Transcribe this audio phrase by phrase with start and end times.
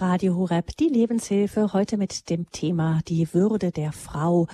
[0.00, 4.46] Radio Horeb, die Lebenshilfe, heute mit dem Thema die Würde der Frau.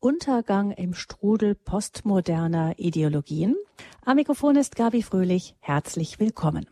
[0.00, 3.54] Untergang im Strudel postmoderner Ideologien.
[4.06, 5.56] Am Mikrofon ist Gabi Fröhlich.
[5.60, 6.66] Herzlich willkommen.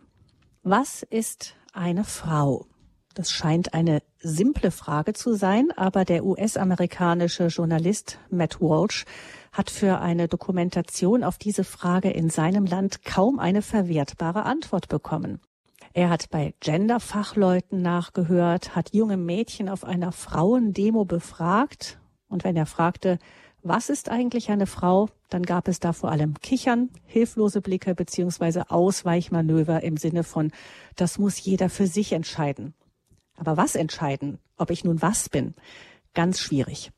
[0.62, 2.64] Was ist eine Frau?
[3.12, 9.04] Das scheint eine simple Frage zu sein, aber der US-amerikanische Journalist Matt Walsh
[9.52, 15.38] hat für eine Dokumentation auf diese Frage in seinem Land kaum eine verwertbare Antwort bekommen.
[15.94, 22.00] Er hat bei Gender-Fachleuten nachgehört, hat junge Mädchen auf einer Frauendemo befragt.
[22.28, 23.18] Und wenn er fragte,
[23.62, 28.70] was ist eigentlich eine Frau, dann gab es da vor allem Kichern, hilflose Blicke beziehungsweise
[28.70, 30.50] Ausweichmanöver im Sinne von,
[30.96, 32.74] das muss jeder für sich entscheiden.
[33.36, 35.54] Aber was entscheiden, ob ich nun was bin,
[36.14, 36.90] ganz schwierig.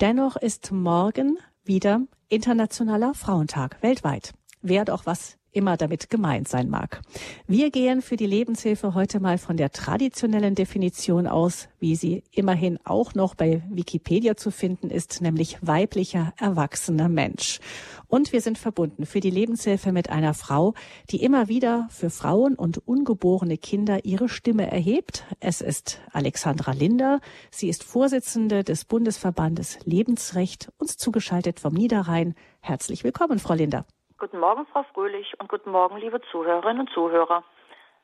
[0.00, 4.32] Dennoch ist morgen wieder Internationaler Frauentag weltweit.
[4.62, 7.00] Wer doch was immer damit gemeint sein mag.
[7.46, 12.78] Wir gehen für die Lebenshilfe heute mal von der traditionellen Definition aus, wie sie immerhin
[12.84, 17.60] auch noch bei Wikipedia zu finden ist, nämlich weiblicher erwachsener Mensch.
[18.08, 20.74] Und wir sind verbunden für die Lebenshilfe mit einer Frau,
[21.10, 25.24] die immer wieder für Frauen und ungeborene Kinder ihre Stimme erhebt.
[25.40, 27.20] Es ist Alexandra Linder.
[27.50, 32.34] Sie ist Vorsitzende des Bundesverbandes Lebensrecht, uns zugeschaltet vom Niederrhein.
[32.60, 33.86] Herzlich willkommen, Frau Linder.
[34.24, 37.44] Guten Morgen, Frau Fröhlich, und guten Morgen, liebe Zuhörerinnen und Zuhörer.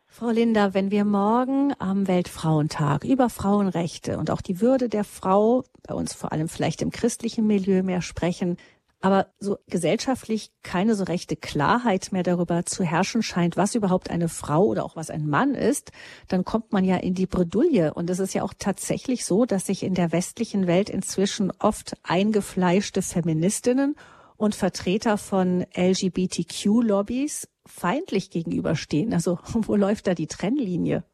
[0.07, 5.65] Frau Linda, wenn wir morgen am Weltfrauentag über Frauenrechte und auch die Würde der Frau,
[5.89, 8.59] bei uns vor allem vielleicht im christlichen Milieu mehr sprechen,
[9.01, 14.29] aber so gesellschaftlich keine so rechte Klarheit mehr darüber zu herrschen scheint, was überhaupt eine
[14.29, 15.91] Frau oder auch was ein Mann ist,
[16.29, 17.95] dann kommt man ja in die Bredouille.
[17.95, 21.95] Und es ist ja auch tatsächlich so, dass sich in der westlichen Welt inzwischen oft
[22.03, 23.97] eingefleischte Feministinnen
[24.41, 29.13] und Vertreter von LGBTQ-Lobbys feindlich gegenüberstehen.
[29.13, 31.05] Also wo läuft da die Trennlinie?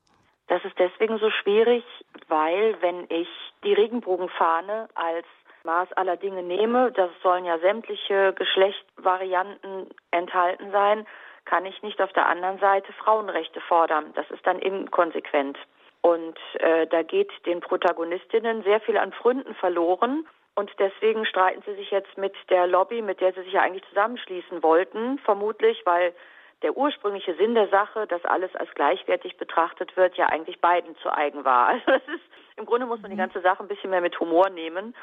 [0.46, 1.82] Das ist deswegen so schwierig,
[2.28, 3.28] weil wenn ich
[3.64, 5.27] die Regenbogenfahne als
[5.64, 11.04] Maß aller Dinge nehme, das sollen ja sämtliche Geschlechtsvarianten enthalten sein,
[11.44, 14.12] kann ich nicht auf der anderen Seite Frauenrechte fordern.
[14.15, 15.59] Das ist dann inkonsequent.
[16.00, 20.25] Und äh, da geht den Protagonistinnen sehr viel an Fründen verloren,
[20.56, 23.87] und deswegen streiten sie sich jetzt mit der Lobby, mit der sie sich ja eigentlich
[23.91, 26.15] zusammenschließen wollten, vermutlich, weil
[26.62, 31.12] der ursprüngliche Sinn der Sache, dass alles als gleichwertig betrachtet wird, ja eigentlich beiden zu
[31.12, 31.69] eigen war.
[31.75, 32.25] Also das ist,
[32.56, 33.21] im Grunde muss man die mhm.
[33.21, 34.95] ganze Sache ein bisschen mehr mit Humor nehmen.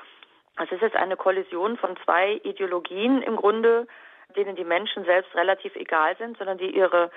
[0.58, 3.88] Es ist jetzt eine Kollision von zwei Ideologien im Grunde,
[4.36, 7.12] denen die Menschen selbst relativ egal sind, sondern die ihre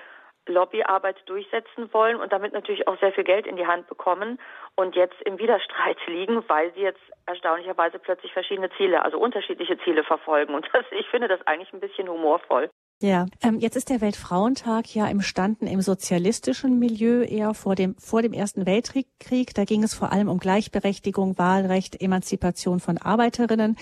[0.47, 4.39] Lobbyarbeit durchsetzen wollen und damit natürlich auch sehr viel Geld in die Hand bekommen
[4.75, 10.03] und jetzt im Widerstreit liegen, weil sie jetzt erstaunlicherweise plötzlich verschiedene Ziele, also unterschiedliche Ziele
[10.03, 10.53] verfolgen.
[10.55, 12.69] Und das, ich finde das eigentlich ein bisschen humorvoll.
[12.99, 18.23] Ja, ähm, jetzt ist der Weltfrauentag ja imstanden im sozialistischen Milieu eher vor dem, vor
[18.23, 19.53] dem Ersten Weltkrieg.
[19.53, 23.75] Da ging es vor allem um Gleichberechtigung, Wahlrecht, Emanzipation von Arbeiterinnen.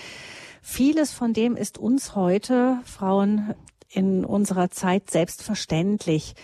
[0.60, 3.54] Vieles von dem ist uns heute Frauen
[3.90, 6.34] in unserer Zeit selbstverständlich.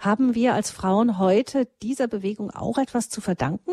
[0.00, 3.72] Haben wir als Frauen heute dieser Bewegung auch etwas zu verdanken?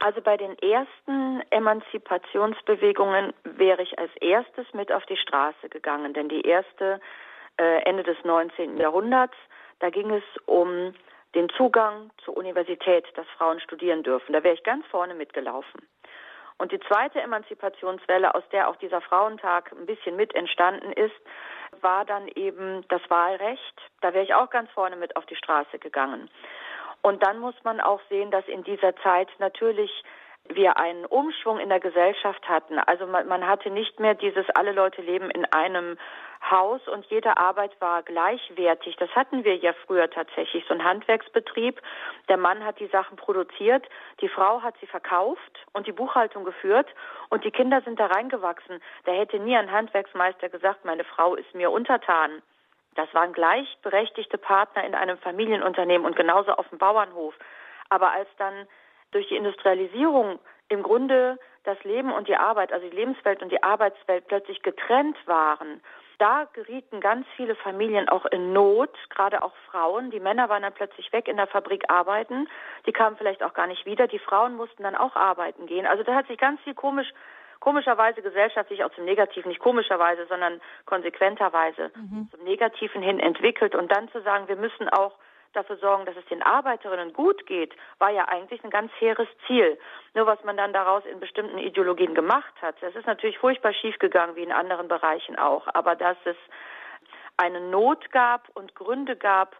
[0.00, 6.28] Also bei den ersten Emanzipationsbewegungen wäre ich als erstes mit auf die Straße gegangen, denn
[6.28, 7.00] die erste
[7.58, 8.76] äh, Ende des 19.
[8.76, 9.36] Jahrhunderts,
[9.80, 10.94] da ging es um
[11.34, 14.32] den Zugang zur Universität, dass Frauen studieren dürfen.
[14.32, 15.82] Da wäre ich ganz vorne mitgelaufen.
[16.58, 21.14] Und die zweite Emanzipationswelle, aus der auch dieser Frauentag ein bisschen mit entstanden ist,
[21.82, 23.80] war dann eben das Wahlrecht.
[24.00, 26.28] Da wäre ich auch ganz vorne mit auf die Straße gegangen.
[27.02, 29.90] Und dann muss man auch sehen, dass in dieser Zeit natürlich
[30.48, 32.78] wir einen Umschwung in der Gesellschaft hatten.
[32.78, 35.98] Also man, man, hatte nicht mehr dieses, alle Leute leben in einem
[36.50, 38.96] Haus und jede Arbeit war gleichwertig.
[38.96, 41.80] Das hatten wir ja früher tatsächlich, so ein Handwerksbetrieb.
[42.28, 43.86] Der Mann hat die Sachen produziert,
[44.20, 46.88] die Frau hat sie verkauft und die Buchhaltung geführt
[47.28, 48.80] und die Kinder sind da reingewachsen.
[49.04, 52.42] Da hätte nie ein Handwerksmeister gesagt, meine Frau ist mir untertan.
[52.94, 57.34] Das waren gleichberechtigte Partner in einem Familienunternehmen und genauso auf dem Bauernhof.
[57.90, 58.66] Aber als dann
[59.12, 63.62] durch die Industrialisierung im Grunde das Leben und die Arbeit, also die Lebenswelt und die
[63.62, 65.80] Arbeitswelt plötzlich getrennt waren,
[66.18, 70.10] da gerieten ganz viele Familien auch in Not, gerade auch Frauen.
[70.10, 72.48] Die Männer waren dann plötzlich weg in der Fabrik arbeiten,
[72.86, 74.06] die kamen vielleicht auch gar nicht wieder.
[74.06, 75.86] Die Frauen mussten dann auch arbeiten gehen.
[75.86, 77.08] Also da hat sich ganz viel komisch
[77.60, 82.28] komischerweise gesellschaftlich auch zum Negativen, nicht komischerweise, sondern konsequenterweise mhm.
[82.30, 85.14] zum Negativen hin entwickelt und dann zu sagen, wir müssen auch
[85.52, 89.78] dafür sorgen, dass es den Arbeiterinnen gut geht, war ja eigentlich ein ganz hehres Ziel.
[90.14, 94.36] Nur was man dann daraus in bestimmten Ideologien gemacht hat, das ist natürlich furchtbar schiefgegangen,
[94.36, 95.66] wie in anderen Bereichen auch.
[95.74, 96.36] Aber dass es
[97.36, 99.56] eine Not gab und Gründe gab,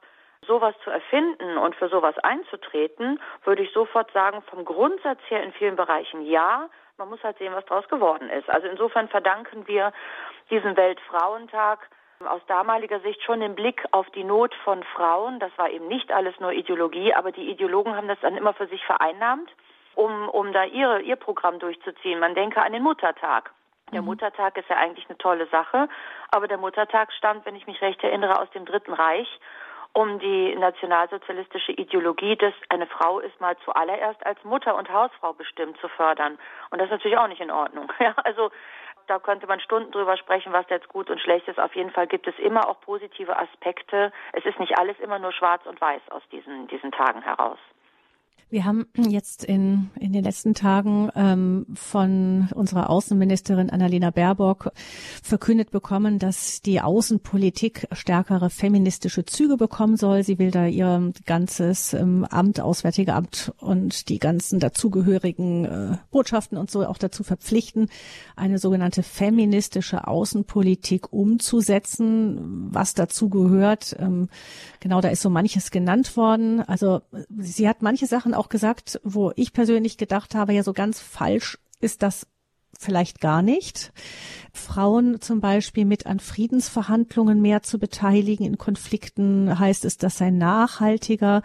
[0.46, 5.52] sowas zu erfinden und für sowas einzutreten, würde ich sofort sagen, vom Grundsatz her in
[5.52, 6.68] vielen Bereichen ja.
[6.96, 8.48] Man muss halt sehen, was daraus geworden ist.
[8.50, 9.92] Also insofern verdanken wir
[10.50, 11.88] diesen Weltfrauentag
[12.26, 15.38] aus damaliger Sicht schon den Blick auf die Not von Frauen.
[15.38, 18.66] Das war eben nicht alles nur Ideologie, aber die Ideologen haben das dann immer für
[18.66, 19.50] sich vereinnahmt,
[19.94, 22.20] um, um da ihre, ihr Programm durchzuziehen.
[22.20, 23.52] Man denke an den Muttertag.
[23.92, 24.08] Der mhm.
[24.08, 25.88] Muttertag ist ja eigentlich eine tolle Sache,
[26.30, 29.28] aber der Muttertag stammt, wenn ich mich recht erinnere, aus dem Dritten Reich,
[29.94, 35.78] um die nationalsozialistische Ideologie, dass eine Frau ist mal zuallererst als Mutter und Hausfrau bestimmt
[35.80, 36.38] zu fördern.
[36.70, 37.92] Und das ist natürlich auch nicht in Ordnung.
[38.00, 38.50] Ja, also
[39.08, 41.58] da könnte man Stunden drüber sprechen, was jetzt gut und schlecht ist.
[41.58, 44.12] Auf jeden Fall gibt es immer auch positive Aspekte.
[44.32, 47.58] Es ist nicht alles immer nur schwarz und weiß aus diesen, diesen Tagen heraus.
[48.50, 54.72] Wir haben jetzt in, in den letzten Tagen ähm, von unserer Außenministerin Annalena Baerbock
[55.22, 60.22] verkündet bekommen, dass die Außenpolitik stärkere feministische Züge bekommen soll.
[60.22, 66.56] Sie will da ihr ganzes ähm, Amt, Auswärtige Amt und die ganzen dazugehörigen äh, Botschaften
[66.56, 67.90] und so auch dazu verpflichten,
[68.34, 72.68] eine sogenannte feministische Außenpolitik umzusetzen.
[72.72, 74.30] Was dazu gehört, ähm,
[74.80, 76.62] genau, da ist so manches genannt worden.
[76.62, 77.02] Also
[77.36, 81.58] sie hat manche Sachen auch gesagt, wo ich persönlich gedacht habe, ja, so ganz falsch
[81.80, 82.26] ist das
[82.78, 83.92] vielleicht gar nicht.
[84.52, 90.30] Frauen zum Beispiel mit an Friedensverhandlungen mehr zu beteiligen in Konflikten heißt es, das sei
[90.30, 91.42] nachhaltiger.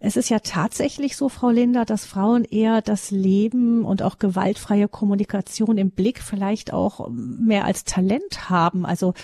[0.00, 4.88] Es ist ja tatsächlich so, Frau Linder, dass Frauen eher das Leben und auch gewaltfreie
[4.88, 8.84] Kommunikation im Blick vielleicht auch mehr als Talent haben.
[8.84, 9.14] Also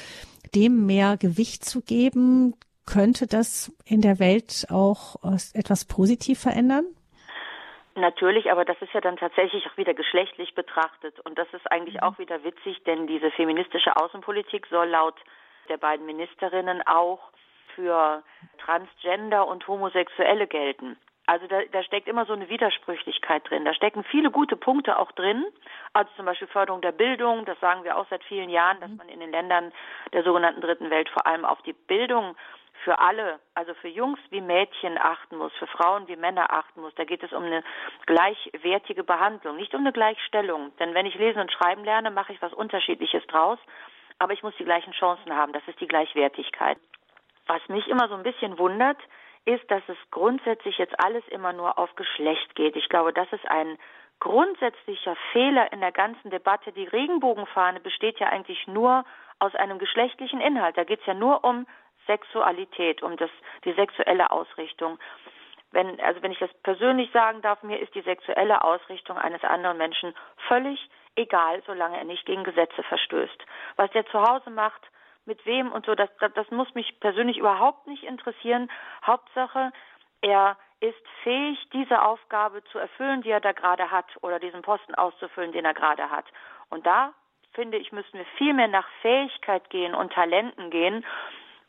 [0.55, 2.55] dem mehr Gewicht zu geben,
[2.87, 5.17] könnte das in der Welt auch
[5.53, 6.87] etwas positiv verändern?
[7.99, 11.19] Natürlich, aber das ist ja dann tatsächlich auch wieder geschlechtlich betrachtet.
[11.21, 12.03] Und das ist eigentlich mhm.
[12.03, 15.17] auch wieder witzig, denn diese feministische Außenpolitik soll laut
[15.69, 17.21] der beiden Ministerinnen auch
[17.75, 18.23] für
[18.59, 20.97] Transgender und Homosexuelle gelten.
[21.27, 23.67] Also da, da steckt immer so eine Widersprüchlichkeit drin.
[23.67, 25.45] Da stecken viele gute Punkte auch drin.
[25.93, 27.45] Also zum Beispiel Förderung der Bildung.
[27.45, 28.97] Das sagen wir auch seit vielen Jahren, dass mhm.
[28.97, 29.73] man in den Ländern
[30.15, 32.35] der sogenannten Dritten Welt vor allem auf die Bildung
[32.85, 36.95] für alle, also für Jungs wie Mädchen achten muss, für Frauen wie Männer achten muss.
[36.95, 37.63] Da geht es um eine
[38.07, 40.73] gleichwertige Behandlung, nicht um eine Gleichstellung.
[40.79, 43.59] Denn wenn ich lesen und schreiben lerne, mache ich was Unterschiedliches draus,
[44.19, 45.53] aber ich muss die gleichen Chancen haben.
[45.53, 46.79] Das ist die Gleichwertigkeit.
[47.47, 48.99] Was mich immer so ein bisschen wundert,
[49.45, 52.77] ist, dass es grundsätzlich jetzt alles immer nur auf Geschlecht geht.
[52.77, 53.79] Ich glaube, das ist ein
[54.21, 56.73] grundsätzlicher Fehler in der ganzen Debatte.
[56.73, 59.05] Die Regenbogenfahne besteht ja eigentlich nur
[59.39, 60.77] aus einem geschlechtlichen Inhalt.
[60.77, 61.67] Da geht es ja nur um
[62.09, 63.31] Sexualität, um das,
[63.65, 64.99] die sexuelle Ausrichtung.
[65.71, 69.77] Wenn, also wenn ich das persönlich sagen darf, mir ist die sexuelle Ausrichtung eines anderen
[69.77, 70.15] Menschen
[70.49, 70.81] völlig
[71.15, 73.45] egal, solange er nicht gegen Gesetze verstößt.
[73.77, 74.81] Was der zu Hause macht,
[75.27, 78.71] mit wem und so, das, das, das muss mich persönlich überhaupt nicht interessieren.
[79.07, 79.73] Hauptsache,
[80.23, 84.95] er ist fähig, diese Aufgabe zu erfüllen, die er da gerade hat, oder diesen Posten
[84.95, 86.25] auszufüllen, den er gerade hat.
[86.71, 87.13] Und da
[87.53, 91.05] finde ich, müssen wir viel mehr nach Fähigkeit gehen und Talenten gehen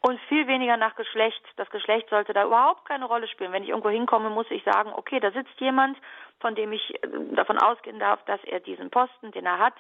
[0.02, 1.42] und viel weniger nach Geschlecht.
[1.58, 3.52] Das Geschlecht sollte da überhaupt keine Rolle spielen.
[3.52, 5.98] Wenn ich irgendwo hinkomme, muss ich sagen, okay, da sitzt jemand,
[6.40, 9.76] von dem ich äh, davon ausgehen darf, dass er diesen Posten, den er hat,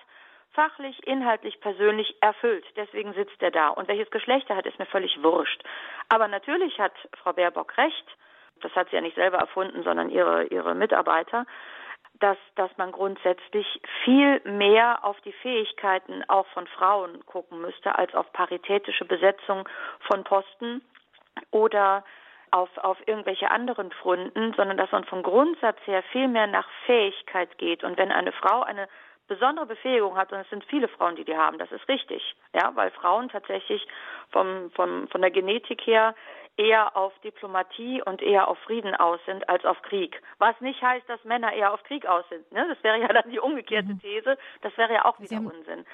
[0.51, 2.66] fachlich, inhaltlich, persönlich erfüllt.
[2.75, 3.69] Deswegen sitzt er da.
[3.69, 5.63] Und welches Geschlecht er hat, ist mir völlig wurscht.
[6.10, 6.94] Aber natürlich hat
[7.24, 8.06] Frau Baerbock recht.
[8.62, 11.45] Das hat sie ja nicht selber erfunden, sondern ihre, ihre Mitarbeiter
[12.19, 18.14] dass, dass man grundsätzlich viel mehr auf die Fähigkeiten auch von Frauen gucken müsste, als
[18.14, 19.68] auf paritätische Besetzung
[20.02, 20.81] von Posten
[21.52, 22.04] oder
[22.52, 27.57] auf, auf irgendwelche anderen Fronten, sondern dass man vom Grundsatz her viel mehr nach Fähigkeit
[27.57, 27.83] geht.
[27.83, 28.88] Und wenn eine Frau eine
[29.30, 32.71] besondere Befähigung hat, und es sind viele Frauen, die die haben, das ist richtig, ja,
[32.76, 33.88] weil Frauen tatsächlich
[34.31, 36.14] vom, vom, von der Genetik her
[36.57, 40.21] eher auf Diplomatie und eher auf Frieden aus sind als auf Krieg.
[40.40, 42.52] Was nicht heißt, dass Männer eher auf Krieg aus sind.
[42.52, 42.66] Ne?
[42.68, 44.02] Das wäre ja dann die umgekehrte mhm.
[44.02, 44.38] These.
[44.62, 45.86] Das wäre ja auch wieder Unsinn.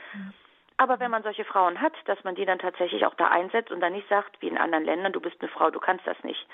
[0.77, 3.79] Aber wenn man solche Frauen hat, dass man die dann tatsächlich auch da einsetzt und
[3.79, 6.47] dann nicht sagt, wie in anderen Ländern, du bist eine Frau, du kannst das nicht.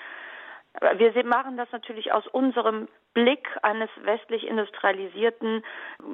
[0.80, 5.62] Wir machen das natürlich aus unserem Blick eines westlich industrialisierten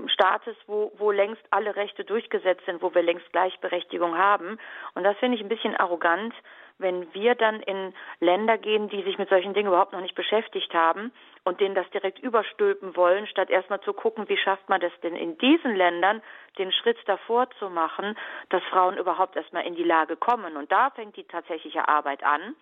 [0.09, 4.59] Staates, wo, wo längst alle Rechte durchgesetzt sind, wo wir längst Gleichberechtigung haben.
[4.95, 6.35] Und das finde ich ein bisschen arrogant,
[6.79, 10.75] wenn wir dann in Länder gehen, die sich mit solchen Dingen überhaupt noch nicht beschäftigt
[10.75, 11.12] haben
[11.45, 15.17] und denen das direkt überstülpen wollen, statt erstmal zu gucken, wie schafft man das denn
[15.17, 16.21] in diesen Ländern,
[16.59, 18.17] den Schritt davor zu machen,
[18.49, 20.57] dass Frauen überhaupt erstmal in die Lage kommen.
[20.57, 22.55] Und da fängt die tatsächliche Arbeit an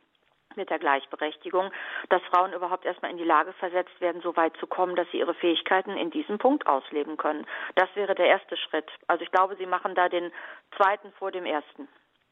[0.56, 1.70] mit der Gleichberechtigung,
[2.08, 5.18] dass Frauen überhaupt erstmal in die Lage versetzt werden, so weit zu kommen, dass sie
[5.18, 7.46] ihre Fähigkeiten in diesem Punkt ausleben können.
[7.74, 8.90] Das wäre der erste Schritt.
[9.06, 10.32] Also ich glaube, Sie machen da den
[10.76, 11.88] zweiten vor dem ersten.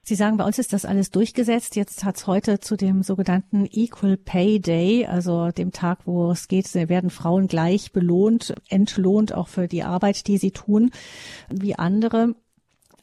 [0.07, 1.77] Sie sagen, bei uns ist das alles durchgesetzt.
[1.77, 6.47] Jetzt hat es heute zu dem sogenannten Equal Pay Day, also dem Tag, wo es
[6.47, 10.91] geht, werden Frauen gleich belohnt, entlohnt auch für die Arbeit, die sie tun,
[11.49, 12.35] wie andere.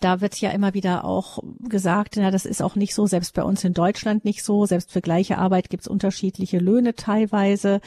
[0.02, 3.44] Da wird ja immer wieder auch gesagt, na, das ist auch nicht so, selbst bei
[3.44, 4.66] uns in Deutschland nicht so.
[4.66, 7.80] Selbst für gleiche Arbeit gibt es unterschiedliche Löhne teilweise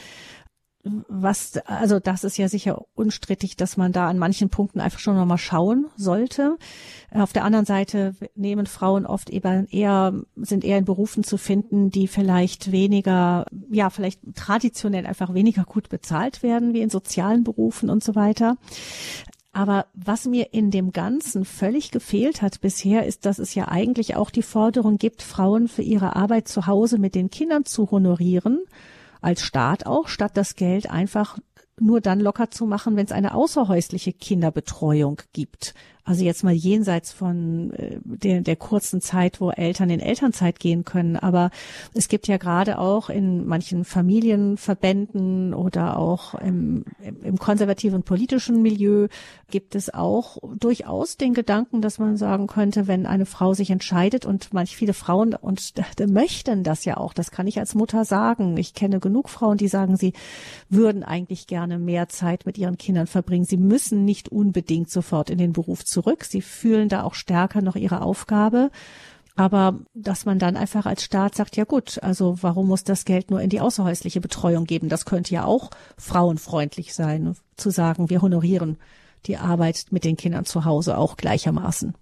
[1.07, 5.15] was, also das ist ja sicher unstrittig, dass man da an manchen Punkten einfach schon
[5.15, 6.57] nochmal schauen sollte.
[7.11, 11.89] Auf der anderen Seite nehmen Frauen oft eben eher, sind eher in Berufen zu finden,
[11.89, 17.89] die vielleicht weniger, ja, vielleicht traditionell einfach weniger gut bezahlt werden, wie in sozialen Berufen
[17.89, 18.57] und so weiter.
[19.55, 24.17] Aber was mir in dem Ganzen völlig gefehlt hat bisher, ist, dass es ja eigentlich
[24.17, 28.59] auch die Forderung gibt, Frauen für ihre Arbeit zu Hause mit den Kindern zu honorieren
[29.21, 31.37] als Staat auch, statt das Geld einfach
[31.79, 35.73] nur dann locker zu machen, wenn es eine außerhäusliche Kinderbetreuung gibt.
[36.05, 40.85] Also jetzt mal jenseits von äh, der, der kurzen Zeit, wo Eltern in Elternzeit gehen
[40.85, 41.15] können.
[41.15, 41.49] Aber
[41.95, 46.85] es gibt ja gerade auch in manchen Familienverbänden oder auch im,
[47.23, 49.07] im konservativen politischen Milieu
[49.49, 54.27] gibt es auch durchaus den Gedanken, dass man sagen könnte, wenn eine Frau sich entscheidet
[54.27, 55.73] und manch viele Frauen und
[56.07, 58.57] möchten das ja auch, das kann ich als Mutter sagen.
[58.57, 60.13] Ich kenne genug Frauen, die sagen, sie
[60.69, 63.45] würden eigentlich gerne mehr Zeit mit ihren Kindern verbringen.
[63.45, 66.25] Sie müssen nicht unbedingt sofort in den Beruf zurück.
[66.25, 68.69] Sie fühlen da auch stärker noch ihre Aufgabe.
[69.37, 73.31] Aber dass man dann einfach als Staat sagt, ja gut, also warum muss das Geld
[73.31, 74.87] nur in die außerhäusliche Betreuung geben?
[74.87, 78.77] Das könnte ja auch frauenfreundlich sein, zu sagen, wir honorieren
[79.25, 81.95] die Arbeit mit den Kindern zu Hause auch gleichermaßen.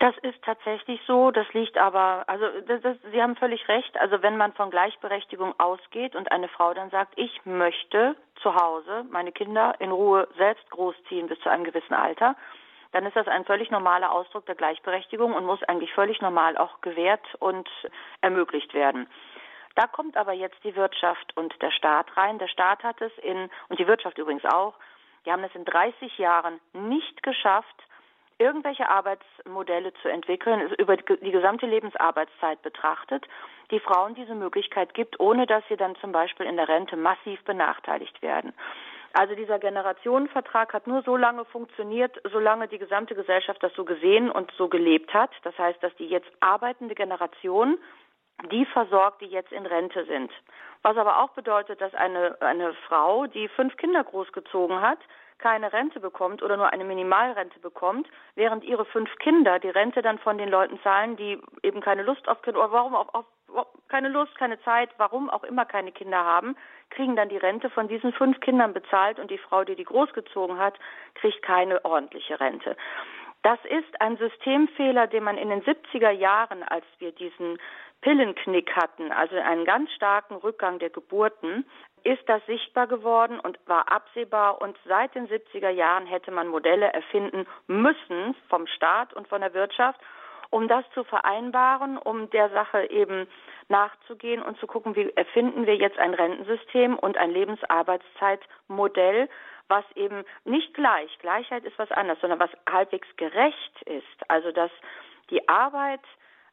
[0.00, 1.30] Das ist tatsächlich so.
[1.30, 4.00] Das liegt aber, also das, das, Sie haben völlig recht.
[4.00, 9.04] Also wenn man von Gleichberechtigung ausgeht und eine Frau dann sagt, ich möchte zu Hause
[9.10, 12.34] meine Kinder in Ruhe selbst großziehen bis zu einem gewissen Alter,
[12.92, 16.80] dann ist das ein völlig normaler Ausdruck der Gleichberechtigung und muss eigentlich völlig normal auch
[16.80, 17.68] gewährt und
[18.20, 19.08] ermöglicht werden.
[19.76, 22.38] Da kommt aber jetzt die Wirtschaft und der Staat rein.
[22.38, 24.74] Der Staat hat es in, und die Wirtschaft übrigens auch,
[25.24, 27.76] die haben es in 30 Jahren nicht geschafft,
[28.38, 33.26] irgendwelche Arbeitsmodelle zu entwickeln, über die gesamte Lebensarbeitszeit betrachtet,
[33.70, 37.44] die Frauen diese Möglichkeit gibt, ohne dass sie dann zum Beispiel in der Rente massiv
[37.44, 38.54] benachteiligt werden.
[39.12, 44.30] Also dieser Generationenvertrag hat nur so lange funktioniert, solange die gesamte Gesellschaft das so gesehen
[44.30, 45.30] und so gelebt hat.
[45.42, 47.78] Das heißt, dass die jetzt arbeitende Generation
[48.50, 50.30] die versorgt, die jetzt in Rente sind.
[50.82, 54.98] Was aber auch bedeutet, dass eine, eine Frau, die fünf Kinder großgezogen hat,
[55.38, 60.18] keine Rente bekommt oder nur eine Minimalrente bekommt, während ihre fünf Kinder die Rente dann
[60.18, 63.24] von den Leuten zahlen, die eben keine Lust auf Kinder oder warum auf, auf
[63.88, 66.56] keine Lust, keine Zeit, warum auch immer keine Kinder haben,
[66.90, 70.58] kriegen dann die Rente von diesen fünf Kindern bezahlt und die Frau, die die großgezogen
[70.58, 70.78] hat,
[71.14, 72.76] kriegt keine ordentliche Rente.
[73.42, 77.58] Das ist ein Systemfehler, den man in den 70er Jahren, als wir diesen
[78.02, 81.64] Pillenknick hatten, also einen ganz starken Rückgang der Geburten,
[82.02, 84.60] ist das sichtbar geworden und war absehbar.
[84.60, 89.54] Und seit den 70er Jahren hätte man Modelle erfinden müssen vom Staat und von der
[89.54, 90.00] Wirtschaft,
[90.50, 93.26] um das zu vereinbaren, um der Sache eben
[93.68, 99.28] nachzugehen und zu gucken, wie erfinden wir jetzt ein Rentensystem und ein Lebensarbeitszeitmodell,
[99.68, 104.28] was eben nicht gleich, Gleichheit ist was anderes, sondern was halbwegs gerecht ist.
[104.28, 104.72] Also dass
[105.30, 106.00] die Arbeit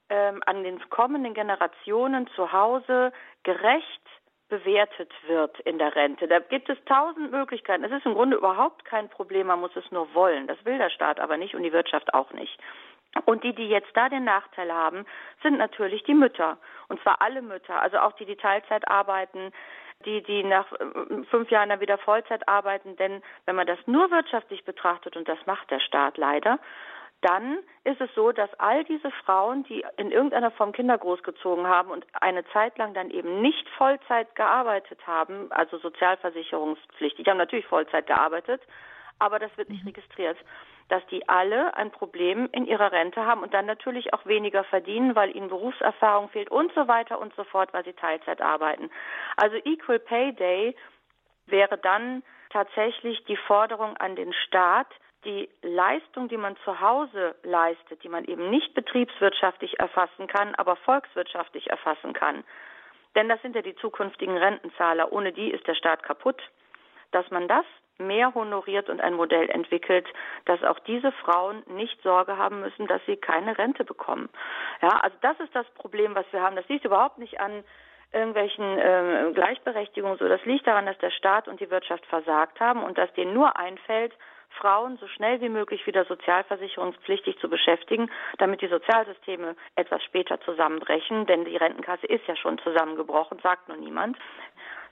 [0.09, 3.11] ähm, an den kommenden Generationen zu Hause
[3.43, 4.01] gerecht
[4.49, 6.27] bewertet wird in der Rente.
[6.27, 7.83] Da gibt es tausend Möglichkeiten.
[7.83, 10.47] Es ist im Grunde überhaupt kein Problem, man muss es nur wollen.
[10.47, 12.57] Das will der Staat aber nicht und die Wirtschaft auch nicht.
[13.25, 15.05] Und die, die jetzt da den Nachteil haben,
[15.43, 16.57] sind natürlich die Mütter.
[16.87, 19.51] Und zwar alle Mütter, also auch die, die Teilzeit arbeiten,
[20.05, 22.95] die, die nach äh, fünf Jahren dann wieder Vollzeit arbeiten.
[22.97, 26.59] Denn wenn man das nur wirtschaftlich betrachtet, und das macht der Staat leider,
[27.21, 31.89] dann ist es so, dass all diese Frauen, die in irgendeiner Form Kinder großgezogen haben
[31.89, 37.65] und eine Zeit lang dann eben nicht Vollzeit gearbeitet haben, also sozialversicherungspflichtig, die haben natürlich
[37.65, 38.61] Vollzeit gearbeitet,
[39.17, 39.89] aber das wird nicht mhm.
[39.89, 40.37] registriert,
[40.89, 45.15] dass die alle ein Problem in ihrer Rente haben und dann natürlich auch weniger verdienen,
[45.15, 48.89] weil ihnen Berufserfahrung fehlt und so weiter und so fort, weil sie Teilzeit arbeiten.
[49.35, 50.75] Also Equal Pay Day
[51.45, 54.87] wäre dann tatsächlich die Forderung an den Staat,
[55.25, 60.75] die Leistung, die man zu Hause leistet, die man eben nicht betriebswirtschaftlich erfassen kann, aber
[60.77, 62.43] volkswirtschaftlich erfassen kann.
[63.15, 65.11] Denn das sind ja die zukünftigen Rentenzahler.
[65.11, 66.41] Ohne die ist der Staat kaputt.
[67.11, 67.65] Dass man das
[67.99, 70.07] mehr honoriert und ein Modell entwickelt,
[70.45, 74.29] dass auch diese Frauen nicht Sorge haben müssen, dass sie keine Rente bekommen.
[74.81, 76.55] Ja, also das ist das Problem, was wir haben.
[76.55, 77.63] Das liegt überhaupt nicht an
[78.13, 80.17] irgendwelchen äh, Gleichberechtigungen.
[80.17, 83.33] So, das liegt daran, dass der Staat und die Wirtschaft versagt haben und dass denen
[83.33, 84.13] nur einfällt,
[84.49, 91.25] Frauen so schnell wie möglich wieder sozialversicherungspflichtig zu beschäftigen, damit die Sozialsysteme etwas später zusammenbrechen,
[91.25, 94.17] denn die Rentenkasse ist ja schon zusammengebrochen, sagt nur niemand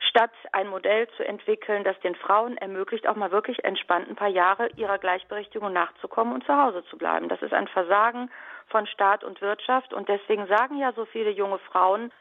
[0.07, 4.29] statt ein Modell zu entwickeln, das den Frauen ermöglicht, auch mal wirklich entspannt ein paar
[4.29, 7.29] Jahre ihrer Gleichberechtigung nachzukommen und zu Hause zu bleiben.
[7.29, 8.29] Das ist ein Versagen
[8.67, 12.11] von Staat und Wirtschaft und deswegen sagen ja so viele junge Frauen,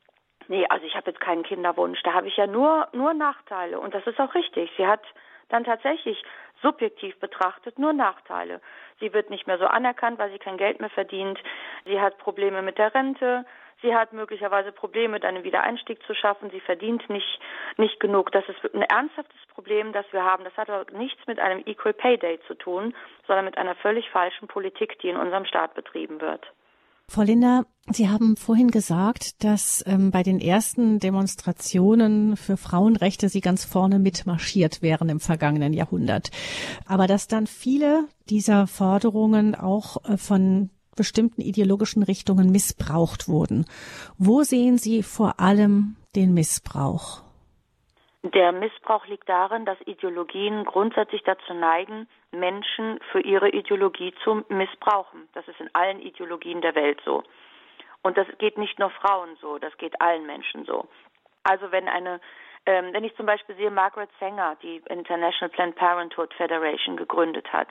[0.49, 3.95] nee, also ich habe jetzt keinen Kinderwunsch, da habe ich ja nur nur Nachteile und
[3.95, 4.71] das ist auch richtig.
[4.77, 5.03] Sie hat
[5.49, 6.23] dann tatsächlich
[6.63, 8.61] subjektiv betrachtet nur Nachteile.
[9.01, 11.39] Sie wird nicht mehr so anerkannt, weil sie kein Geld mehr verdient.
[11.85, 13.45] Sie hat Probleme mit der Rente.
[13.83, 16.51] Sie hat möglicherweise Probleme, einen Wiedereinstieg zu schaffen.
[16.51, 17.41] Sie verdient nicht,
[17.77, 18.33] nicht genug.
[18.33, 20.45] Das ist ein ernsthaftes Problem, das wir haben.
[20.45, 22.95] Das hat aber nichts mit einem Equal Pay Day zu tun,
[23.27, 26.51] sondern mit einer völlig falschen Politik, die in unserem Staat betrieben wird.
[27.09, 33.43] Frau Linder, Sie haben vorhin gesagt, dass ähm, bei den ersten Demonstrationen für Frauenrechte Sie
[33.43, 36.31] ganz vorne mitmarschiert wären im vergangenen Jahrhundert.
[36.87, 43.67] Aber dass dann viele dieser Forderungen auch äh, von bestimmten ideologischen Richtungen missbraucht wurden.
[44.19, 47.23] Wo sehen Sie vor allem den Missbrauch?
[48.25, 55.29] Der Missbrauch liegt darin, dass Ideologien grundsätzlich dazu neigen, Menschen für ihre Ideologie zu missbrauchen.
[55.35, 57.23] Das ist in allen Ideologien der Welt so.
[58.01, 60.89] Und das geht nicht nur Frauen so, das geht allen Menschen so.
[61.43, 62.19] Also wenn eine,
[62.65, 67.69] ähm, wenn ich zum Beispiel sehe, Margaret Sanger, die International Planned Parenthood Federation gegründet hat,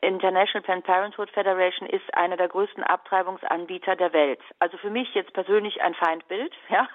[0.00, 4.40] International Planned Parenthood Federation ist einer der größten Abtreibungsanbieter der Welt.
[4.58, 6.88] Also für mich jetzt persönlich ein Feindbild, ja.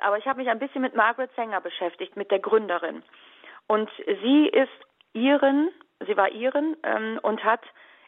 [0.00, 3.02] Aber ich habe mich ein bisschen mit Margaret Sanger beschäftigt, mit der Gründerin.
[3.66, 3.90] Und
[4.22, 4.70] sie ist
[5.12, 5.70] Iren,
[6.06, 7.62] sie war Iren ähm, und hat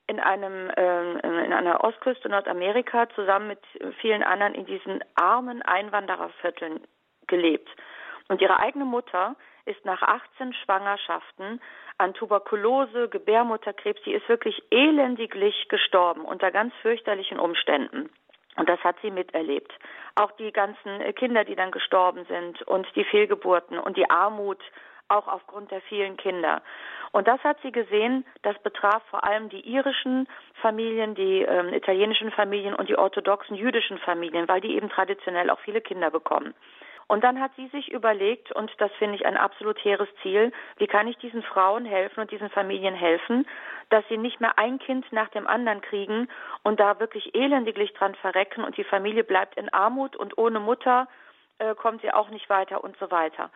[0.07, 3.61] in einem ähm, in einer Ostküste Nordamerika zusammen mit
[4.01, 6.81] vielen anderen in diesen armen Einwanderervierteln
[7.27, 7.69] gelebt.
[8.29, 11.61] Und ihre eigene Mutter ist nach 18 Schwangerschaften
[11.99, 18.11] an Tuberkulose, Gebärmutterkrebs, sie ist wirklich elendiglich gestorben unter ganz fürchterlichen Umständen.
[18.57, 19.73] Und das hat sie miterlebt.
[20.17, 24.61] Auch die ganzen Kinder, die dann gestorben sind und die Fehlgeburten und die Armut,
[25.09, 26.63] auch aufgrund der vielen Kinder.
[27.13, 30.29] Und das hat sie gesehen, das betraf vor allem die irischen
[30.63, 35.59] Familien, die ähm, italienischen Familien und die orthodoxen jüdischen Familien, weil die eben traditionell auch
[35.61, 36.55] viele Kinder bekommen.
[37.11, 40.87] Und dann hat sie sich überlegt, und das finde ich ein absolut hehres Ziel, wie
[40.87, 43.49] kann ich diesen Frauen helfen und diesen Familien helfen,
[43.89, 46.29] dass sie nicht mehr ein Kind nach dem anderen kriegen
[46.63, 51.09] und da wirklich elendiglich dran verrecken und die Familie bleibt in Armut und ohne Mutter
[51.59, 53.51] äh, kommt sie auch nicht weiter und so weiter.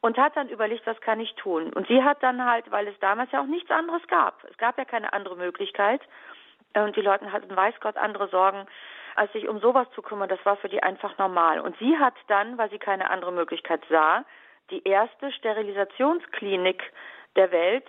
[0.00, 1.72] Und hat dann überlegt, was kann ich tun?
[1.72, 4.78] Und sie hat dann halt, weil es damals ja auch nichts anderes gab, es gab
[4.78, 6.02] ja keine andere Möglichkeit,
[6.74, 8.64] äh, und die Leute hatten, weiß Gott, andere Sorgen,
[9.16, 11.60] als sich um sowas zu kümmern, das war für die einfach normal.
[11.60, 14.24] Und sie hat dann, weil sie keine andere Möglichkeit sah,
[14.70, 16.82] die erste Sterilisationsklinik
[17.36, 17.86] der Welt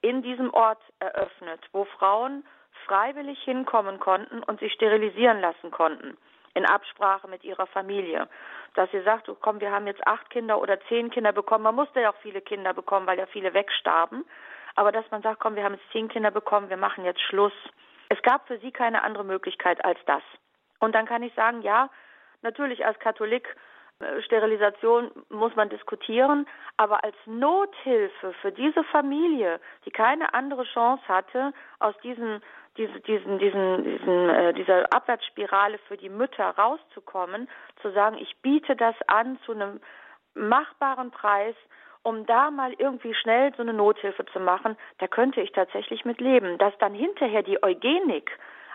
[0.00, 2.44] in diesem Ort eröffnet, wo Frauen
[2.86, 6.16] freiwillig hinkommen konnten und sich sterilisieren lassen konnten,
[6.54, 8.28] in Absprache mit ihrer Familie.
[8.74, 11.64] Dass sie sagt, oh, komm, wir haben jetzt acht Kinder oder zehn Kinder bekommen.
[11.64, 14.24] Man musste ja auch viele Kinder bekommen, weil ja viele wegstarben.
[14.76, 17.52] Aber dass man sagt, komm, wir haben jetzt zehn Kinder bekommen, wir machen jetzt Schluss.
[18.08, 20.22] Es gab für sie keine andere Möglichkeit als das.
[20.80, 21.88] Und dann kann ich sagen, ja,
[22.42, 23.56] natürlich als Katholik
[24.00, 31.06] äh, Sterilisation muss man diskutieren, aber als Nothilfe für diese Familie, die keine andere Chance
[31.06, 32.42] hatte, aus diesen,
[32.76, 37.48] diese, diesen, diesen, diesen, äh, dieser Abwärtsspirale für die Mütter rauszukommen,
[37.82, 39.80] zu sagen, ich biete das an zu einem
[40.34, 41.54] machbaren Preis,
[42.02, 46.20] um da mal irgendwie schnell so eine Nothilfe zu machen, da könnte ich tatsächlich mit
[46.20, 46.56] leben.
[46.56, 48.30] Dass dann hinterher die Eugenik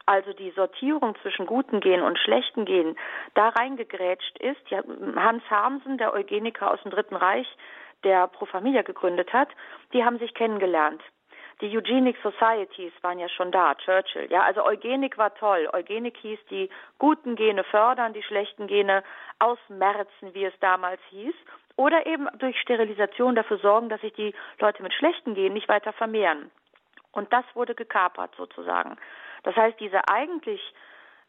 [0.05, 2.97] also die Sortierung zwischen guten Genen und schlechten Genen,
[3.33, 4.69] da reingegrätscht ist.
[4.69, 4.81] Ja,
[5.15, 7.47] Hans Harmsen, der Eugeniker aus dem Dritten Reich,
[8.03, 9.49] der Pro Familia gegründet hat,
[9.93, 11.01] die haben sich kennengelernt.
[11.61, 14.27] Die Eugenic Societies waren ja schon da, Churchill.
[14.29, 15.69] Ja, also Eugenik war toll.
[15.71, 19.03] Eugenik hieß die guten Gene fördern, die schlechten Gene
[19.39, 21.33] ausmerzen, wie es damals hieß.
[21.77, 25.93] Oder eben durch Sterilisation dafür sorgen, dass sich die Leute mit schlechten Genen nicht weiter
[25.93, 26.51] vermehren.
[27.13, 28.97] Und das wurde gekapert sozusagen.
[29.45, 30.61] Das heißt, diese eigentlich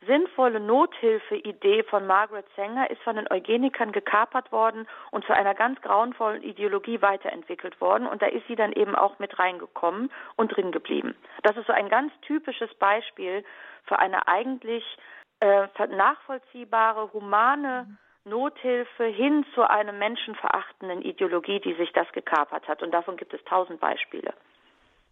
[0.06, 5.80] sinnvolle Nothilfe-Idee von Margaret Sanger ist von den Eugenikern gekapert worden und zu einer ganz
[5.80, 8.06] grauenvollen Ideologie weiterentwickelt worden.
[8.06, 11.14] Und da ist sie dann eben auch mit reingekommen und drin geblieben.
[11.42, 13.44] Das ist so ein ganz typisches Beispiel
[13.84, 14.84] für eine eigentlich
[15.40, 22.82] äh, nachvollziehbare, humane Nothilfe hin zu einer menschenverachtenden Ideologie, die sich das gekapert hat.
[22.82, 24.34] Und davon gibt es tausend Beispiele.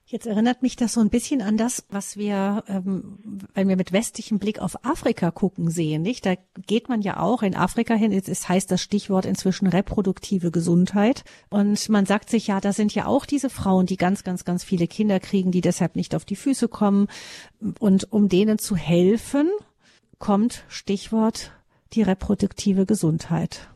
[0.06, 3.18] Jetzt erinnert mich das so ein bisschen an das, was wir, ähm,
[3.54, 6.26] wenn wir mit westlichem Blick auf Afrika gucken, sehen, nicht?
[6.26, 6.34] Da
[6.66, 8.12] geht man ja auch in Afrika hin.
[8.12, 11.24] Es heißt das Stichwort inzwischen reproduktive Gesundheit.
[11.48, 14.62] Und man sagt sich ja, da sind ja auch diese Frauen, die ganz, ganz, ganz
[14.62, 17.08] viele Kinder kriegen, die deshalb nicht auf die Füße kommen.
[17.78, 19.48] Und um denen zu helfen,
[20.18, 21.52] kommt Stichwort
[21.94, 23.70] die reproduktive Gesundheit.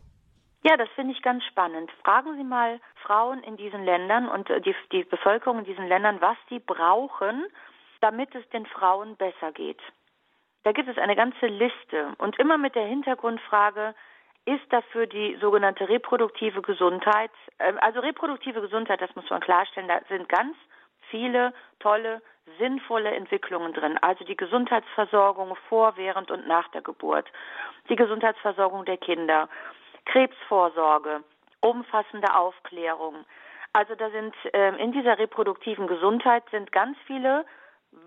[0.68, 1.90] Ja, das finde ich ganz spannend.
[2.04, 6.20] Fragen Sie mal Frauen in diesen Ländern und äh, die, die Bevölkerung in diesen Ländern,
[6.20, 7.46] was sie brauchen,
[8.02, 9.81] damit es den Frauen besser geht.
[10.64, 13.94] Da gibt es eine ganze Liste und immer mit der Hintergrundfrage,
[14.44, 20.00] ist dafür die sogenannte reproduktive Gesundheit, äh, also reproduktive Gesundheit, das muss man klarstellen, da
[20.11, 20.54] sind ganz
[21.09, 22.20] viele tolle,
[22.59, 23.96] sinnvolle Entwicklungen drin.
[24.02, 27.26] Also die Gesundheitsversorgung vor, während und nach der Geburt,
[27.88, 29.48] die Gesundheitsversorgung der Kinder,
[30.09, 31.23] Krebsvorsorge,
[31.61, 33.25] umfassende Aufklärung.
[33.73, 37.44] Also da sind äh, in dieser reproduktiven Gesundheit sind ganz viele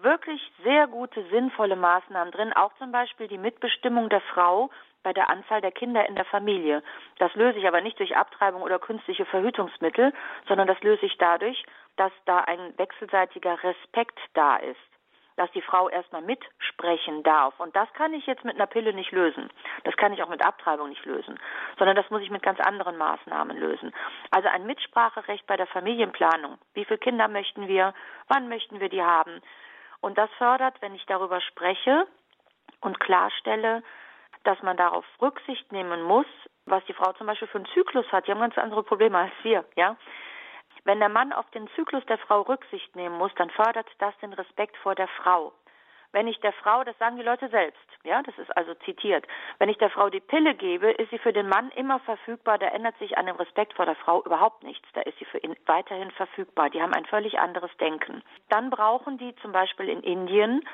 [0.01, 4.69] wirklich sehr gute, sinnvolle Maßnahmen drin, auch zum Beispiel die Mitbestimmung der Frau
[5.03, 6.83] bei der Anzahl der Kinder in der Familie.
[7.17, 10.13] Das löse ich aber nicht durch Abtreibung oder künstliche Verhütungsmittel,
[10.47, 11.63] sondern das löse ich dadurch,
[11.97, 14.90] dass da ein wechselseitiger Respekt da ist
[15.41, 17.59] dass die Frau erstmal mitsprechen darf.
[17.59, 19.49] Und das kann ich jetzt mit einer Pille nicht lösen.
[19.85, 21.39] Das kann ich auch mit Abtreibung nicht lösen,
[21.79, 23.91] sondern das muss ich mit ganz anderen Maßnahmen lösen.
[24.29, 26.59] Also ein Mitspracherecht bei der Familienplanung.
[26.75, 27.95] Wie viele Kinder möchten wir?
[28.27, 29.41] Wann möchten wir die haben?
[29.99, 32.05] Und das fördert, wenn ich darüber spreche
[32.81, 33.81] und klarstelle,
[34.43, 36.27] dass man darauf Rücksicht nehmen muss,
[36.67, 38.27] was die Frau zum Beispiel für einen Zyklus hat.
[38.27, 39.97] Die haben ganz andere Probleme als wir, ja.
[40.83, 44.33] Wenn der Mann auf den Zyklus der Frau Rücksicht nehmen muss, dann fördert das den
[44.33, 45.53] Respekt vor der Frau.
[46.13, 49.25] Wenn ich der Frau, das sagen die Leute selbst, ja, das ist also zitiert,
[49.59, 52.67] wenn ich der Frau die Pille gebe, ist sie für den Mann immer verfügbar, da
[52.67, 55.55] ändert sich an dem Respekt vor der Frau überhaupt nichts, da ist sie für ihn
[55.67, 58.23] weiterhin verfügbar, die haben ein völlig anderes Denken.
[58.49, 60.67] Dann brauchen die zum Beispiel in Indien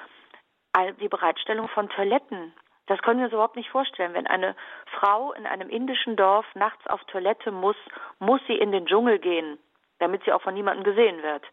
[0.99, 2.53] die Bereitstellung von Toiletten.
[2.87, 4.13] Das können wir uns überhaupt nicht vorstellen.
[4.13, 4.55] Wenn eine
[4.99, 7.75] Frau in einem indischen Dorf nachts auf Toilette muss,
[8.19, 9.59] muss sie in den Dschungel gehen
[9.99, 11.43] damit sie auch von niemandem gesehen wird.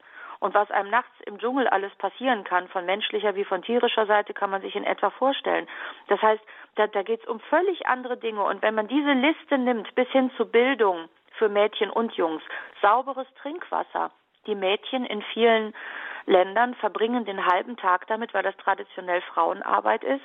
[0.41, 4.35] Und was einem nachts im Dschungel alles passieren kann, von menschlicher wie von tierischer Seite,
[4.35, 5.67] kann man sich in etwa vorstellen.
[6.09, 6.43] Das heißt,
[6.75, 8.43] da, da geht es um völlig andere Dinge.
[8.43, 12.43] Und wenn man diese Liste nimmt, bis hin zu Bildung für Mädchen und Jungs,
[12.83, 14.11] sauberes Trinkwasser,
[14.47, 15.75] die Mädchen in vielen
[16.27, 20.25] Ländern verbringen den halben Tag damit, weil das traditionell Frauenarbeit ist,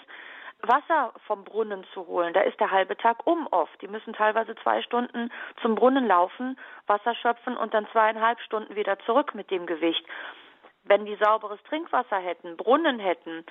[0.62, 2.34] Wasser vom Brunnen zu holen.
[2.34, 3.82] Da ist der halbe Tag um oft.
[3.82, 9.00] Die müssen teilweise zwei Stunden zum Brunnen laufen, Wasser schöpfen und dann zweieinhalb Stunden wieder
[9.00, 10.06] zurück mit dem Gewicht.
[10.84, 13.46] Wenn die sauberes Trinkwasser hätten, Brunnen hätten,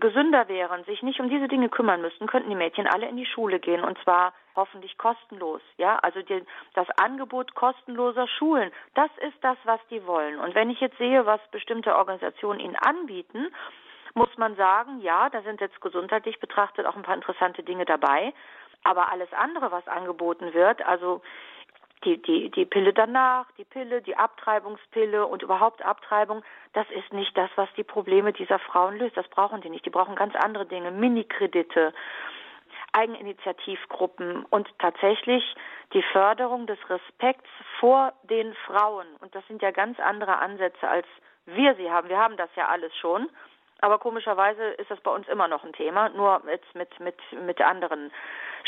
[0.00, 3.26] gesünder wären, sich nicht um diese Dinge kümmern müssten, könnten die Mädchen alle in die
[3.26, 5.62] Schule gehen und zwar hoffentlich kostenlos.
[5.76, 10.40] Ja, also die, das Angebot kostenloser Schulen, das ist das, was die wollen.
[10.40, 13.48] Und wenn ich jetzt sehe, was bestimmte Organisationen ihnen anbieten,
[14.18, 18.34] muss man sagen, ja, da sind jetzt gesundheitlich betrachtet auch ein paar interessante Dinge dabei.
[18.84, 21.22] Aber alles andere, was angeboten wird, also
[22.04, 27.36] die, die, die Pille danach, die Pille, die Abtreibungspille und überhaupt Abtreibung, das ist nicht
[27.36, 29.16] das, was die Probleme dieser Frauen löst.
[29.16, 29.84] Das brauchen die nicht.
[29.84, 31.92] Die brauchen ganz andere Dinge, Minikredite,
[32.92, 35.44] Eigeninitiativgruppen und tatsächlich
[35.92, 37.48] die Förderung des Respekts
[37.80, 39.06] vor den Frauen.
[39.20, 41.06] Und das sind ja ganz andere Ansätze, als
[41.46, 42.08] wir sie haben.
[42.08, 43.28] Wir haben das ja alles schon.
[43.80, 47.60] Aber komischerweise ist das bei uns immer noch ein Thema, nur mit, mit, mit, mit
[47.60, 48.10] anderen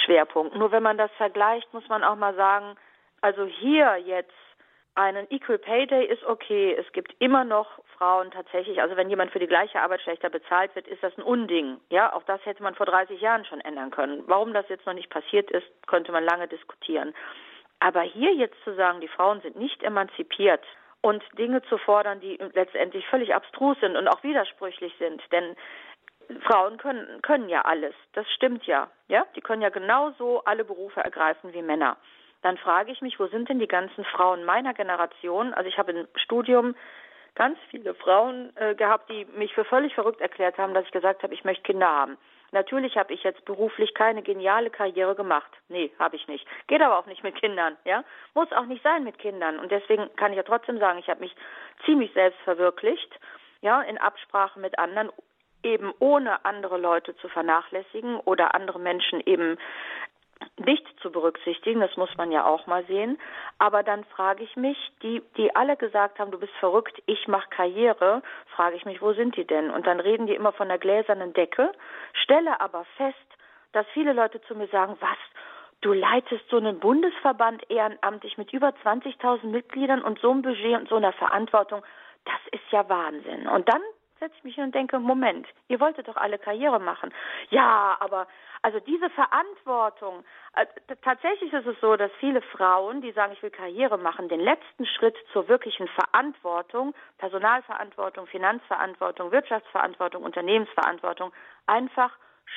[0.05, 0.59] Schwerpunkten.
[0.59, 2.77] Nur wenn man das vergleicht, muss man auch mal sagen,
[3.21, 4.33] also hier jetzt
[4.95, 6.75] einen Equal Pay Day ist okay.
[6.75, 10.75] Es gibt immer noch Frauen tatsächlich, also wenn jemand für die gleiche Arbeit schlechter bezahlt
[10.75, 11.81] wird, ist das ein Unding.
[11.91, 14.25] Ja, auch das hätte man vor 30 Jahren schon ändern können.
[14.27, 17.15] Warum das jetzt noch nicht passiert ist, könnte man lange diskutieren.
[17.79, 20.65] Aber hier jetzt zu sagen, die Frauen sind nicht emanzipiert,
[21.03, 25.23] und Dinge zu fordern, die letztendlich völlig abstrus sind und auch widersprüchlich sind.
[25.33, 25.57] Denn
[26.43, 27.95] Frauen können, können ja alles.
[28.13, 28.91] Das stimmt ja.
[29.09, 31.97] Ja, die können ja genauso alle Berufe ergreifen wie Männer.
[32.43, 35.53] Dann frage ich mich, wo sind denn die ganzen Frauen meiner Generation?
[35.53, 36.75] Also ich habe im Studium
[37.35, 41.23] ganz viele Frauen äh, gehabt, die mich für völlig verrückt erklärt haben, dass ich gesagt
[41.23, 42.17] habe, ich möchte Kinder haben.
[42.53, 45.51] Natürlich habe ich jetzt beruflich keine geniale Karriere gemacht.
[45.69, 46.47] Nee, habe ich nicht.
[46.67, 48.05] Geht aber auch nicht mit Kindern, ja?
[48.35, 49.59] Muss auch nicht sein mit Kindern.
[49.59, 51.35] Und deswegen kann ich ja trotzdem sagen, ich habe mich
[51.85, 53.19] ziemlich selbst verwirklicht,
[53.61, 55.11] ja, in Absprache mit anderen,
[55.63, 59.59] eben ohne andere Leute zu vernachlässigen oder andere Menschen eben
[60.59, 63.19] nicht zu berücksichtigen, das muss man ja auch mal sehen.
[63.59, 67.49] Aber dann frage ich mich, die, die alle gesagt haben, du bist verrückt, ich mache
[67.51, 68.23] Karriere,
[68.55, 69.71] frage ich mich, wo sind die denn?
[69.71, 71.73] Und dann reden die immer von der gläsernen Decke,
[72.13, 73.17] stelle aber fest,
[73.73, 75.19] dass viele Leute zu mir sagen, was,
[75.81, 80.89] du leitest so einen Bundesverband ehrenamtlich mit über 20.000 Mitgliedern und so einem Budget und
[80.89, 81.83] so einer Verantwortung,
[82.25, 83.49] das ist ja Wahnsinn.
[83.49, 83.81] Und dann
[84.19, 87.13] setze ich mich hin und denke, Moment, ihr wolltet doch alle Karriere machen.
[87.49, 88.27] Ja, aber
[88.63, 90.67] also diese Verantwortung, äh,
[91.03, 94.85] tatsächlich ist es so, dass viele Frauen, die sagen, ich will Karriere machen, den letzten
[94.87, 101.33] Schritt zur wirklichen Verantwortung, Personalverantwortung, Finanzverantwortung, Wirtschaftsverantwortung, Unternehmensverantwortung,
[101.67, 102.13] einfach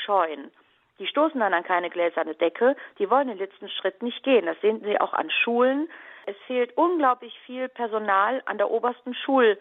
[0.06, 0.52] scheuen.
[1.00, 4.46] Die stoßen dann an keine gläserne Decke, die wollen den letzten Schritt nicht gehen.
[4.46, 5.90] Das sehen Sie auch an Schulen.
[6.26, 9.58] Es fehlt unglaublich viel Personal an der obersten Schul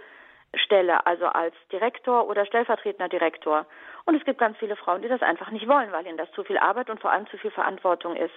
[0.54, 3.66] Stelle, also als Direktor oder stellvertretender Direktor.
[4.04, 6.44] Und es gibt ganz viele Frauen, die das einfach nicht wollen, weil ihnen das zu
[6.44, 8.34] viel Arbeit und vor allem zu viel Verantwortung ist.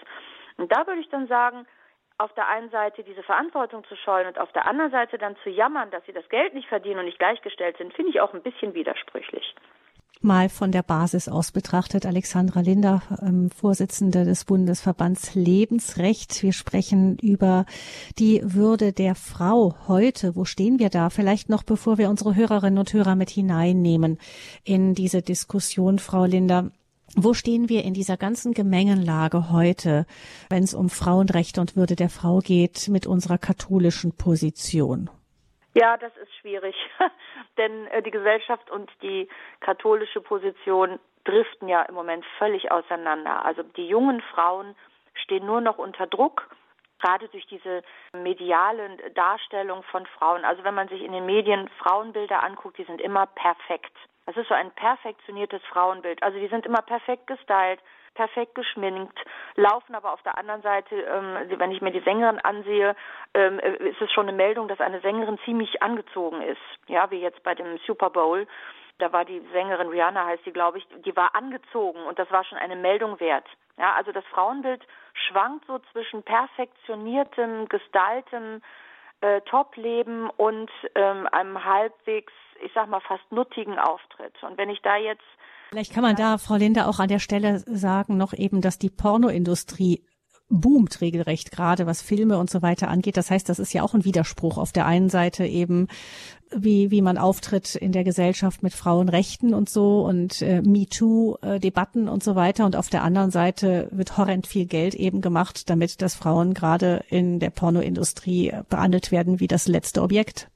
[0.58, 1.68] Und da würde ich dann sagen,
[2.18, 5.50] auf der einen Seite diese Verantwortung zu scheuen und auf der anderen Seite dann zu
[5.50, 8.44] jammern, dass sie das Geld nicht verdienen und nicht gleichgestellt sind, finde ich auch ein
[8.44, 9.54] bisschen widersprüchlich
[10.22, 12.06] mal von der Basis aus betrachtet.
[12.06, 16.42] Alexandra Linder, ähm, Vorsitzende des Bundesverbands Lebensrecht.
[16.44, 17.66] Wir sprechen über
[18.18, 20.36] die Würde der Frau heute.
[20.36, 21.10] Wo stehen wir da?
[21.10, 24.18] Vielleicht noch, bevor wir unsere Hörerinnen und Hörer mit hineinnehmen
[24.64, 26.72] in diese Diskussion, Frau Linder.
[27.16, 30.06] Wo stehen wir in dieser ganzen Gemengenlage heute,
[30.50, 35.10] wenn es um Frauenrechte und Würde der Frau geht, mit unserer katholischen Position?
[35.78, 36.76] Ja, das ist schwierig,
[37.58, 39.28] denn äh, die Gesellschaft und die
[39.60, 43.44] katholische Position driften ja im Moment völlig auseinander.
[43.44, 44.74] Also die jungen Frauen
[45.16, 46.48] stehen nur noch unter Druck,
[47.02, 47.84] gerade durch diese
[48.14, 50.46] mediale Darstellung von Frauen.
[50.46, 53.92] Also wenn man sich in den Medien Frauenbilder anguckt, die sind immer perfekt.
[54.28, 56.24] Das ist so ein perfektioniertes Frauenbild.
[56.24, 57.82] Also die sind immer perfekt gestylt,
[58.16, 59.18] perfekt geschminkt,
[59.56, 62.96] laufen aber auf der anderen Seite, ähm, wenn ich mir die Sängerin ansehe,
[63.34, 66.62] ähm, äh, ist es schon eine Meldung, dass eine Sängerin ziemlich angezogen ist.
[66.88, 68.48] Ja, wie jetzt bei dem Super Bowl.
[68.98, 72.46] Da war die Sängerin Rihanna, heißt sie, glaube ich, die war angezogen und das war
[72.46, 73.46] schon eine Meldung wert.
[73.78, 74.82] Ja, also das Frauenbild
[75.14, 78.62] schwankt so zwischen perfektioniertem, gestyltem
[79.20, 84.42] äh, Top-Leben und ähm, einem halbwegs, ich sag mal, fast nuttigen Auftritt.
[84.44, 85.26] Und wenn ich da jetzt
[85.70, 88.90] Vielleicht kann man da, Frau Linde, auch an der Stelle sagen, noch eben, dass die
[88.90, 90.04] Pornoindustrie
[90.48, 93.18] boomt regelrecht, gerade was Filme und so weiter angeht.
[93.18, 94.58] Das heißt, das ist ja auch ein Widerspruch.
[94.58, 95.88] Auf der einen Seite eben,
[96.56, 102.24] wie, wie man auftritt in der Gesellschaft mit Frauenrechten und so und äh, MeToo-Debatten und
[102.24, 102.66] so weiter.
[102.66, 107.04] Und auf der anderen Seite wird horrend viel Geld eben gemacht, damit dass Frauen gerade
[107.10, 110.50] in der Pornoindustrie behandelt werden wie das letzte Objekt.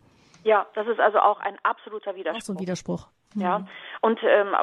[0.43, 2.41] Ja, das ist also auch ein absoluter Widerspruch.
[2.41, 3.07] Auch so ein Widerspruch.
[3.35, 3.41] Mhm.
[3.41, 3.65] Ja,
[4.01, 4.55] und ähm,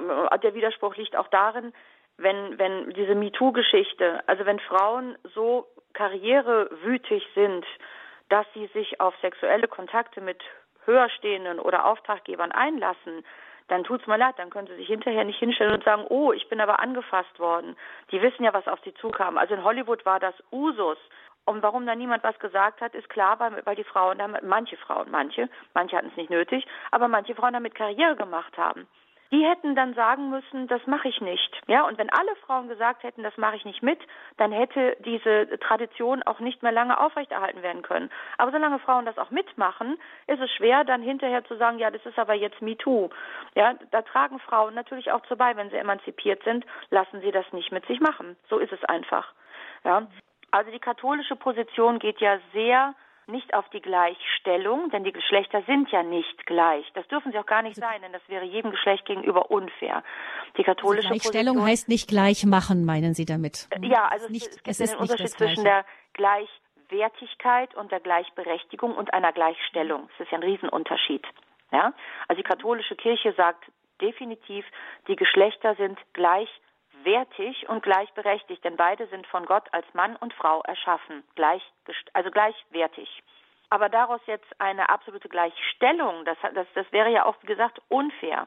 [0.42, 1.72] der Widerspruch liegt auch darin,
[2.18, 7.64] wenn, wenn diese MeToo-Geschichte, also wenn Frauen so karrierewütig sind,
[8.28, 10.42] dass sie sich auf sexuelle Kontakte mit
[10.84, 13.24] höherstehenden oder Auftraggebern einlassen,
[13.68, 16.48] dann tut's mir leid, dann können sie sich hinterher nicht hinstellen und sagen, oh, ich
[16.48, 17.76] bin aber angefasst worden.
[18.12, 19.38] Die wissen ja, was auf sie zukam.
[19.38, 20.98] Also in Hollywood war das Usus.
[21.46, 24.76] Und warum da niemand was gesagt hat, ist klar, weil, weil die Frauen damit, manche
[24.76, 28.86] Frauen, manche, manche hatten es nicht nötig, aber manche Frauen damit Karriere gemacht haben.
[29.32, 31.60] Die hätten dann sagen müssen, das mache ich nicht.
[31.66, 33.98] Ja, und wenn alle Frauen gesagt hätten, das mache ich nicht mit,
[34.36, 38.10] dann hätte diese Tradition auch nicht mehr lange aufrechterhalten werden können.
[38.38, 42.06] Aber solange Frauen das auch mitmachen, ist es schwer, dann hinterher zu sagen, ja, das
[42.06, 43.10] ist aber jetzt MeToo.
[43.54, 47.52] Ja, da tragen Frauen natürlich auch zu bei, wenn sie emanzipiert sind, lassen sie das
[47.52, 48.36] nicht mit sich machen.
[48.48, 49.32] So ist es einfach.
[49.84, 50.06] Ja.
[50.50, 52.94] Also die katholische Position geht ja sehr
[53.28, 56.86] nicht auf die Gleichstellung, denn die Geschlechter sind ja nicht gleich.
[56.94, 60.04] Das dürfen sie auch gar nicht sein, denn das wäre jedem Geschlecht gegenüber unfair.
[60.56, 63.68] Die katholische also Gleichstellung Position, heißt nicht gleich machen, meinen Sie damit?
[63.82, 69.12] Ja, also nicht, es, es gibt einen Unterschied zwischen der Gleichwertigkeit und der Gleichberechtigung und
[69.12, 70.08] einer Gleichstellung.
[70.18, 71.26] Das ist ja ein Riesenunterschied.
[71.72, 71.92] Ja?
[72.28, 73.64] Also die katholische Kirche sagt
[74.00, 74.64] definitiv,
[75.08, 76.48] die Geschlechter sind gleich
[77.06, 81.62] wertig und gleichberechtigt, denn beide sind von Gott als Mann und Frau erschaffen, gleich,
[82.12, 83.22] also gleichwertig.
[83.70, 88.46] Aber daraus jetzt eine absolute Gleichstellung, das, das, das wäre ja auch, wie gesagt, unfair.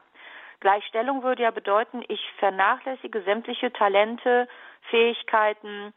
[0.60, 4.46] Gleichstellung würde ja bedeuten, ich vernachlässige sämtliche Talente,
[4.90, 5.92] Fähigkeiten,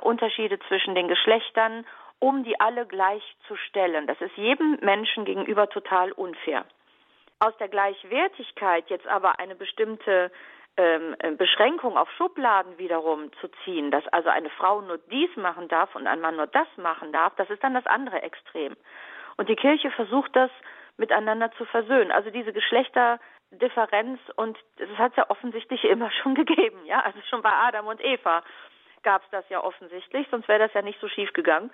[0.00, 1.86] Unterschiede zwischen den Geschlechtern,
[2.18, 4.06] um die alle gleichzustellen.
[4.06, 6.64] Das ist jedem Menschen gegenüber total unfair.
[7.38, 10.30] Aus der Gleichwertigkeit jetzt aber eine bestimmte
[10.76, 15.68] ähm, äh, Beschränkung auf Schubladen wiederum zu ziehen, dass also eine Frau nur dies machen
[15.68, 18.76] darf und ein Mann nur das machen darf, das ist dann das andere Extrem.
[19.36, 20.50] Und die Kirche versucht das
[20.96, 22.10] miteinander zu versöhnen.
[22.10, 27.42] Also diese Geschlechterdifferenz und das hat es ja offensichtlich immer schon gegeben, ja, also schon
[27.42, 28.42] bei Adam und Eva
[29.02, 31.70] gab es das ja offensichtlich, sonst wäre das ja nicht so schief gegangen,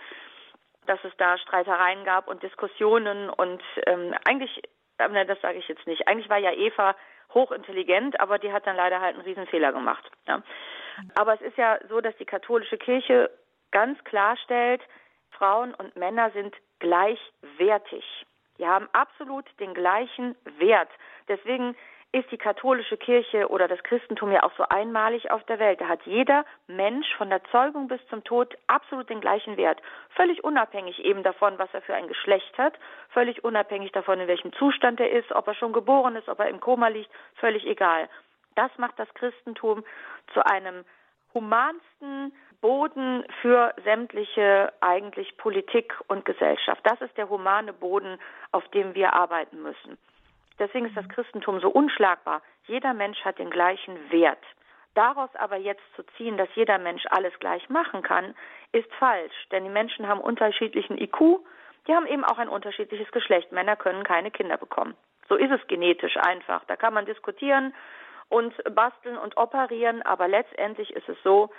[0.86, 4.62] dass es da Streitereien gab und Diskussionen und ähm, eigentlich,
[4.98, 6.96] äh, das sage ich jetzt nicht, eigentlich war ja Eva
[7.34, 10.10] hochintelligent, aber die hat dann leider halt einen Riesenfehler gemacht.
[10.26, 10.42] Ja.
[11.14, 13.30] Aber es ist ja so, dass die katholische Kirche
[13.70, 14.82] ganz klarstellt,
[15.30, 18.04] Frauen und Männer sind gleichwertig.
[18.58, 20.90] Die haben absolut den gleichen Wert.
[21.28, 21.76] Deswegen
[22.12, 25.80] ist die katholische Kirche oder das Christentum ja auch so einmalig auf der Welt.
[25.80, 29.80] Da hat jeder Mensch von der Zeugung bis zum Tod absolut den gleichen Wert.
[30.16, 32.74] Völlig unabhängig eben davon, was er für ein Geschlecht hat,
[33.10, 36.48] völlig unabhängig davon, in welchem Zustand er ist, ob er schon geboren ist, ob er
[36.48, 38.08] im Koma liegt, völlig egal.
[38.56, 39.84] Das macht das Christentum
[40.34, 40.84] zu einem
[41.32, 46.80] humansten Boden für sämtliche eigentlich Politik und Gesellschaft.
[46.84, 48.18] Das ist der humane Boden,
[48.50, 49.96] auf dem wir arbeiten müssen.
[50.60, 52.42] Deswegen ist das Christentum so unschlagbar.
[52.66, 54.44] Jeder Mensch hat den gleichen Wert.
[54.94, 58.34] Daraus aber jetzt zu ziehen, dass jeder Mensch alles gleich machen kann,
[58.72, 59.34] ist falsch.
[59.50, 61.40] Denn die Menschen haben unterschiedlichen IQ,
[61.86, 63.52] die haben eben auch ein unterschiedliches Geschlecht.
[63.52, 64.94] Männer können keine Kinder bekommen.
[65.28, 66.64] So ist es genetisch einfach.
[66.66, 67.72] Da kann man diskutieren
[68.28, 71.50] und basteln und operieren, aber letztendlich ist es so,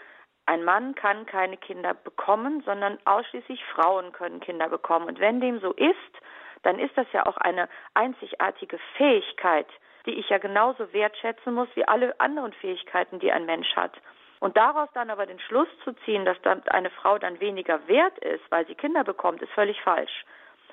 [0.45, 5.07] ein Mann kann keine Kinder bekommen, sondern ausschließlich Frauen können Kinder bekommen.
[5.07, 6.21] Und wenn dem so ist,
[6.63, 9.67] dann ist das ja auch eine einzigartige Fähigkeit,
[10.05, 13.93] die ich ja genauso wertschätzen muss wie alle anderen Fähigkeiten, die ein Mensch hat.
[14.39, 18.17] Und daraus dann aber den Schluss zu ziehen, dass dann eine Frau dann weniger wert
[18.19, 20.25] ist, weil sie Kinder bekommt, ist völlig falsch.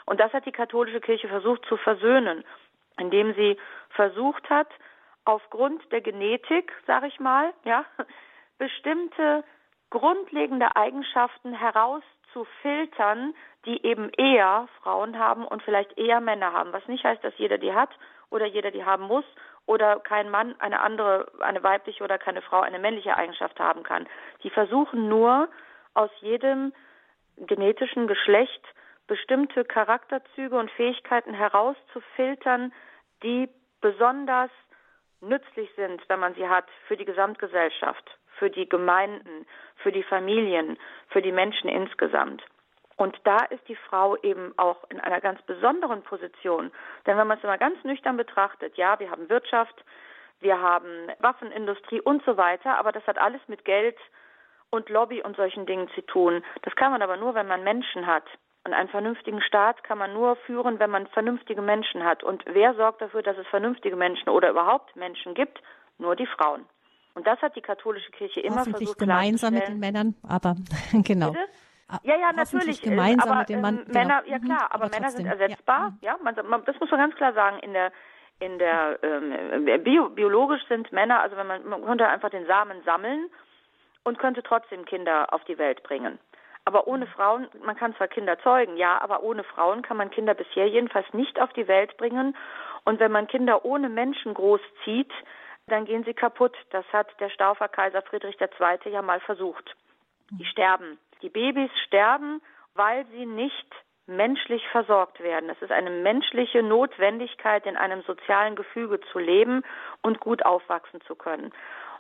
[0.07, 2.45] Und das hat die katholische Kirche versucht zu versöhnen,
[2.99, 3.59] indem sie
[3.91, 4.69] versucht hat,
[5.27, 7.85] aufgrund der Genetik, sage ich mal, ja,
[8.59, 9.45] bestimmte
[9.91, 11.53] grundlegende Eigenschaften
[12.29, 16.73] herauszufiltern, die eben eher Frauen haben und vielleicht eher Männer haben.
[16.73, 17.91] Was nicht heißt, dass jeder die hat
[18.31, 19.25] oder jeder die haben muss
[19.67, 24.07] oder kein Mann eine andere, eine weibliche oder keine Frau eine männliche Eigenschaft haben kann.
[24.43, 25.49] Die versuchen nur
[25.95, 26.73] aus jedem
[27.37, 28.65] genetischen Geschlecht
[29.07, 32.73] bestimmte Charakterzüge und Fähigkeiten herauszufiltern,
[33.23, 33.49] die
[33.81, 34.51] besonders
[35.21, 39.47] nützlich sind, wenn man sie hat, für die Gesamtgesellschaft, für die Gemeinden,
[39.89, 40.77] für die Familien,
[41.09, 42.43] für die Menschen insgesamt.
[42.97, 46.71] Und da ist die Frau eben auch in einer ganz besonderen Position.
[47.07, 49.83] Denn wenn man es mal ganz nüchtern betrachtet, ja, wir haben Wirtschaft,
[50.41, 53.97] wir haben Waffenindustrie und so weiter, aber das hat alles mit Geld
[54.69, 56.45] und Lobby und solchen Dingen zu tun.
[56.61, 58.25] Das kann man aber nur, wenn man Menschen hat.
[58.67, 62.23] Und einen vernünftigen Staat kann man nur führen, wenn man vernünftige Menschen hat.
[62.23, 65.63] Und wer sorgt dafür, dass es vernünftige Menschen oder überhaupt Menschen gibt?
[65.97, 66.67] Nur die Frauen.
[67.19, 70.55] Und das hat die katholische Kirche immer Hoffentlich versucht gemeinsam mit den Männern, aber
[71.05, 71.33] genau.
[71.33, 71.49] Bitte?
[72.05, 72.81] Ja, ja, natürlich.
[72.81, 73.79] Gemeinsam aber, mit dem Mann.
[73.79, 74.37] Ähm, Männer, genau.
[74.37, 75.95] ja klar, Mhm, aber, aber Männer sind ersetzbar.
[76.01, 77.59] Ja, ja man, man, das muss man ganz klar sagen.
[77.59, 77.91] In der
[78.39, 82.85] in der ähm, bio, biologisch sind Männer, also wenn man, man könnte einfach den Samen
[82.85, 83.29] sammeln
[84.05, 86.21] und könnte trotzdem Kinder auf die Welt bringen.
[86.65, 87.11] Aber ohne Mhm.
[87.11, 91.13] Frauen, man kann zwar Kinder zeugen, ja, aber ohne Frauen kann man Kinder bisher jedenfalls
[91.15, 92.37] nicht auf die Welt bringen.
[92.85, 95.11] Und wenn man Kinder ohne Menschen großzieht,
[95.69, 96.57] dann gehen sie kaputt.
[96.71, 98.93] Das hat der Staufer Kaiser Friedrich II.
[98.93, 99.75] ja mal versucht.
[100.31, 100.99] Die sterben.
[101.23, 102.43] Die Babys sterben,
[102.75, 103.67] weil sie nicht
[104.07, 105.51] menschlich versorgt werden.
[105.51, 109.63] Es ist eine menschliche Notwendigkeit, in einem sozialen Gefüge zu leben
[110.03, 111.53] und gut aufwachsen zu können.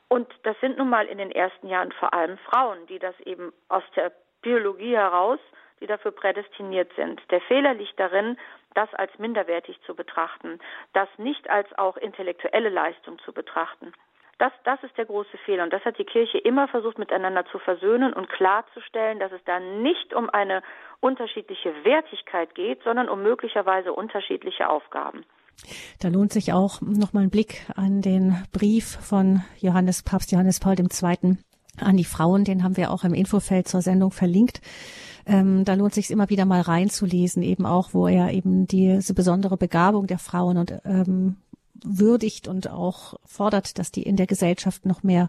[0.09, 3.52] Und das sind nun mal in den ersten Jahren vor allem Frauen, die das eben
[3.68, 5.38] aus der Biologie heraus,
[5.81, 7.20] die dafür prädestiniert sind.
[7.31, 8.38] Der Fehler liegt darin,
[8.74, 10.59] das als minderwertig zu betrachten,
[10.92, 13.92] das nicht als auch intellektuelle Leistung zu betrachten.
[14.38, 15.64] Das, das ist der große Fehler.
[15.64, 19.59] Und das hat die Kirche immer versucht, miteinander zu versöhnen und klarzustellen, dass es da
[19.59, 20.62] nicht um eine
[21.00, 25.24] unterschiedliche Wertigkeit geht, sondern um möglicherweise unterschiedliche Aufgaben.
[26.00, 30.76] Da lohnt sich auch nochmal ein Blick an den Brief von Johannes, Papst Johannes Paul
[30.78, 31.37] II.
[31.82, 32.44] An die Frauen.
[32.44, 34.60] Den haben wir auch im Infofeld zur Sendung verlinkt.
[35.26, 39.58] Ähm, da lohnt sich immer wieder mal reinzulesen, eben auch, wo er eben diese besondere
[39.58, 41.36] Begabung der Frauen und ähm,
[41.84, 45.28] würdigt und auch fordert, dass die in der Gesellschaft noch mehr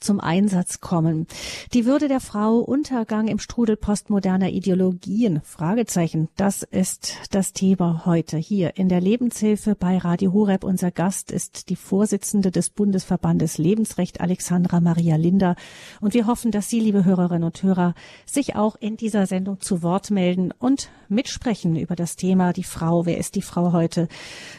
[0.00, 1.26] zum Einsatz kommen.
[1.72, 8.36] Die Würde der Frau, Untergang im Strudel postmoderner Ideologien, Fragezeichen, das ist das Thema heute
[8.36, 10.64] hier in der Lebenshilfe bei Radio Horeb.
[10.64, 15.56] Unser Gast ist die Vorsitzende des Bundesverbandes Lebensrecht, Alexandra Maria Linder.
[16.00, 17.94] Und wir hoffen, dass Sie, liebe Hörerinnen und Hörer,
[18.26, 23.06] sich auch in dieser Sendung zu Wort melden und mitsprechen über das Thema die Frau.
[23.06, 24.08] Wer ist die Frau heute?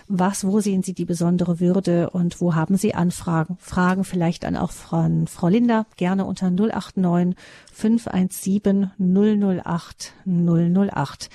[0.08, 3.58] Was, wo sehen Sie die besondere Würde und wo haben Sie Anfragen?
[3.60, 7.36] Fragen vielleicht dann auch von Frau Linder gerne unter 089
[7.74, 11.30] 517 008 008.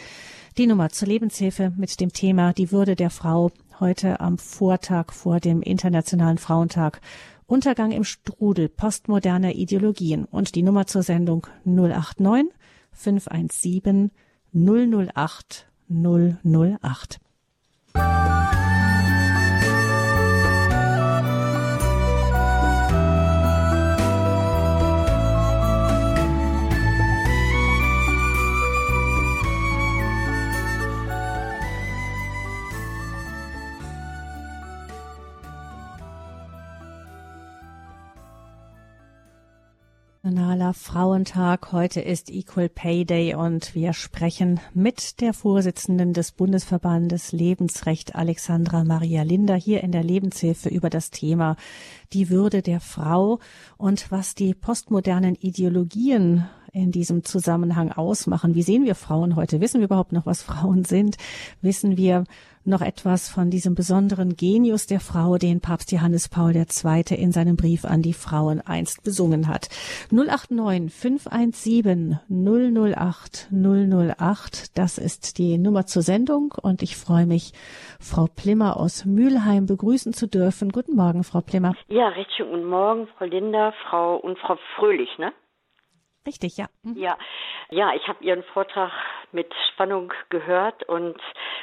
[0.58, 3.50] Die Nummer zur Lebenshilfe mit dem Thema die Würde der Frau
[3.80, 7.00] heute am Vortag vor dem Internationalen Frauentag.
[7.48, 12.46] Untergang im Strudel postmoderner Ideologien und die Nummer zur Sendung 089
[12.92, 14.12] 517
[14.52, 17.18] 008 008.
[40.22, 41.72] Internationaler Frauentag.
[41.72, 48.84] Heute ist Equal Pay Day und wir sprechen mit der Vorsitzenden des Bundesverbandes Lebensrecht, Alexandra
[48.84, 51.56] Maria Linder, hier in der Lebenshilfe über das Thema
[52.12, 53.38] die Würde der Frau
[53.78, 58.54] und was die postmodernen Ideologien in diesem Zusammenhang ausmachen.
[58.54, 59.62] Wie sehen wir Frauen heute?
[59.62, 61.16] Wissen wir überhaupt noch, was Frauen sind?
[61.62, 62.24] Wissen wir,
[62.64, 67.16] noch etwas von diesem besonderen Genius der Frau, den Papst Johannes Paul II.
[67.16, 69.68] in seinem Brief an die Frauen einst besungen hat.
[70.10, 77.52] 089 517 008 008, das ist die Nummer zur Sendung und ich freue mich,
[78.00, 80.70] Frau Plimmer aus Mülheim begrüßen zu dürfen.
[80.70, 81.74] Guten Morgen, Frau Plimmer.
[81.88, 85.32] Ja, recht schönen guten Morgen, Frau Linda, Frau und Frau Fröhlich, ne?
[86.26, 86.66] Richtig, ja.
[86.82, 86.96] Mhm.
[86.96, 87.16] Ja,
[87.70, 88.92] ja, ich habe Ihren Vortrag
[89.32, 91.20] mit Spannung gehört und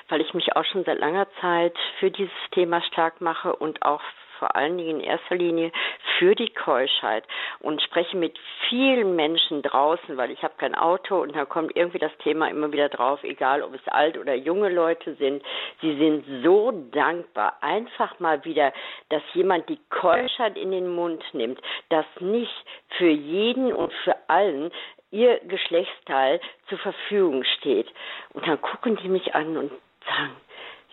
[0.09, 4.01] weil ich mich auch schon seit langer Zeit für dieses Thema stark mache und auch
[4.39, 5.71] vor allen Dingen in erster Linie
[6.17, 7.23] für die Keuschheit
[7.59, 8.37] und spreche mit
[8.69, 12.71] vielen Menschen draußen, weil ich habe kein Auto und da kommt irgendwie das Thema immer
[12.71, 15.43] wieder drauf, egal ob es alt oder junge Leute sind.
[15.81, 18.73] Sie sind so dankbar, einfach mal wieder,
[19.09, 21.59] dass jemand die Keuschheit in den Mund nimmt,
[21.89, 22.65] dass nicht
[22.97, 24.71] für jeden und für allen
[25.11, 27.87] ihr Geschlechtsteil zur Verfügung steht.
[28.33, 29.71] Und dann gucken die mich an und
[30.05, 30.35] sagen,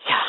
[0.07, 0.21] ja,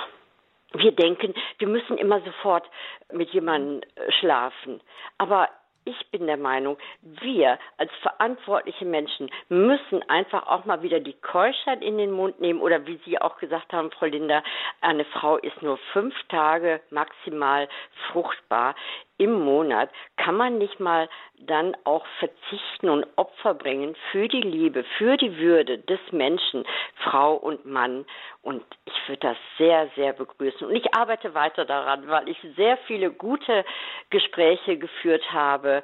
[0.79, 2.65] wir denken, wir müssen immer sofort
[3.13, 4.81] mit jemandem äh, schlafen.
[5.19, 5.49] Aber
[5.87, 11.81] ich bin der Meinung, wir als verantwortliche Menschen müssen einfach auch mal wieder die Keuschheit
[11.81, 14.43] in den Mund nehmen oder wie Sie auch gesagt haben, Frau Linda,
[14.81, 17.69] eine Frau ist nur fünf Tage maximal
[18.11, 18.75] fruchtbar
[19.19, 19.91] im Monat.
[20.17, 21.09] Kann man nicht mal
[21.39, 26.65] dann auch verzichten und Opfer bringen für die Liebe, für die Würde des Menschen,
[27.05, 28.05] Frau und Mann?
[28.43, 30.67] Und ich würde das sehr, sehr begrüßen.
[30.67, 33.65] Und ich arbeite weiter daran, weil ich sehr viele gute
[34.11, 35.83] Gespräche geführt habe.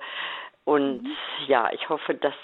[0.64, 1.16] Und mhm.
[1.46, 2.34] ja, ich hoffe, dass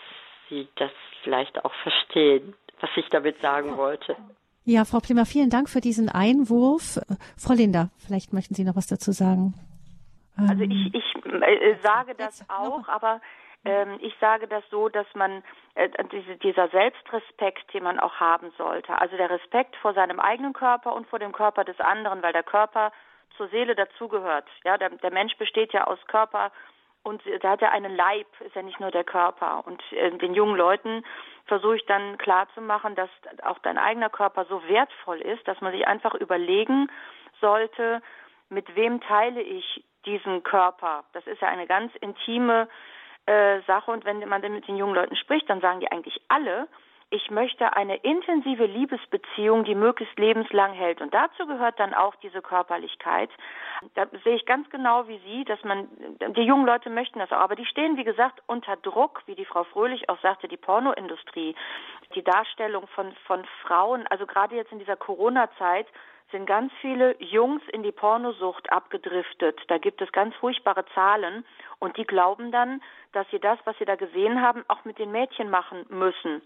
[0.49, 0.91] Sie das
[1.23, 4.17] vielleicht auch verstehen, was ich damit sagen wollte.
[4.65, 7.01] Ja, Frau Plimmer, vielen Dank für diesen Einwurf.
[7.37, 9.55] Frau Linda, vielleicht möchten Sie noch was dazu sagen.
[10.47, 13.21] Also ich, ähm, ich äh, sage das auch, aber
[13.65, 15.43] ähm, ich sage das so, dass man
[15.75, 20.53] äh, diese, dieser Selbstrespekt, den man auch haben sollte, also der Respekt vor seinem eigenen
[20.53, 22.93] Körper und vor dem Körper des anderen, weil der Körper
[23.37, 24.49] zur Seele dazugehört.
[24.65, 26.53] Ja, der, der Mensch besteht ja aus Körper
[27.03, 29.67] und da hat er einen Leib, ist ja nicht nur der Körper.
[29.67, 31.05] Und äh, den jungen Leuten
[31.47, 33.11] versuche ich dann klarzumachen, dass
[33.43, 36.89] auch dein eigener Körper so wertvoll ist, dass man sich einfach überlegen
[37.41, 38.03] sollte,
[38.51, 41.05] mit wem teile ich diesen Körper.
[41.13, 42.69] Das ist ja eine ganz intime
[43.27, 46.21] äh, Sache und wenn man dann mit den jungen Leuten spricht, dann sagen die eigentlich
[46.29, 46.67] alle,
[47.11, 51.01] ich möchte eine intensive Liebesbeziehung, die möglichst lebenslang hält.
[51.01, 53.31] Und dazu gehört dann auch diese Körperlichkeit.
[53.95, 55.89] Da sehe ich ganz genau wie Sie, dass man,
[56.37, 59.47] die jungen Leute möchten das auch, aber die stehen, wie gesagt, unter Druck, wie die
[59.47, 61.55] Frau Fröhlich auch sagte, die Pornoindustrie,
[62.15, 65.87] die Darstellung von, von Frauen, also gerade jetzt in dieser Corona-Zeit,
[66.31, 69.59] sind ganz viele Jungs in die Pornosucht abgedriftet.
[69.69, 71.47] Da gibt es ganz furchtbare Zahlen
[71.79, 72.83] und die glauben dann,
[73.13, 76.43] dass sie das, was sie da gesehen haben, auch mit den Mädchen machen müssen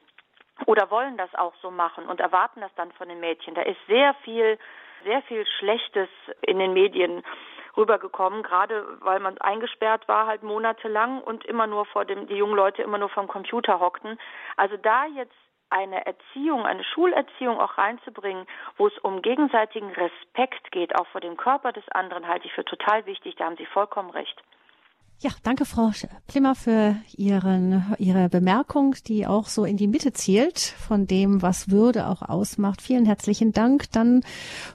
[0.66, 3.54] oder wollen das auch so machen und erwarten das dann von den Mädchen.
[3.54, 4.58] Da ist sehr viel,
[5.04, 6.08] sehr viel Schlechtes
[6.42, 7.22] in den Medien
[7.76, 12.54] rübergekommen, gerade weil man eingesperrt war halt monatelang und immer nur vor dem, die jungen
[12.54, 14.18] Leute immer nur vom Computer hockten.
[14.56, 15.34] Also da jetzt
[15.70, 18.46] eine Erziehung, eine Schulerziehung auch reinzubringen,
[18.76, 22.64] wo es um gegenseitigen Respekt geht, auch vor dem Körper des anderen, halte ich für
[22.64, 23.36] total wichtig.
[23.36, 24.42] Da haben Sie vollkommen recht.
[25.22, 25.92] Ja, danke Frau
[26.26, 31.70] Plimmer für Ihren, Ihre Bemerkung, die auch so in die Mitte zielt von dem, was
[31.70, 32.82] Würde auch ausmacht.
[32.82, 33.88] Vielen herzlichen Dank.
[33.92, 34.24] Dann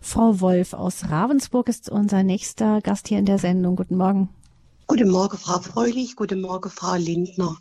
[0.02, 3.76] Frau Wolf aus Ravensburg ist unser nächster Gast hier in der Sendung.
[3.76, 4.30] Guten Morgen.
[4.90, 6.16] Guten Morgen, Frau Freulich.
[6.16, 7.58] Guten Morgen, Frau Lindner.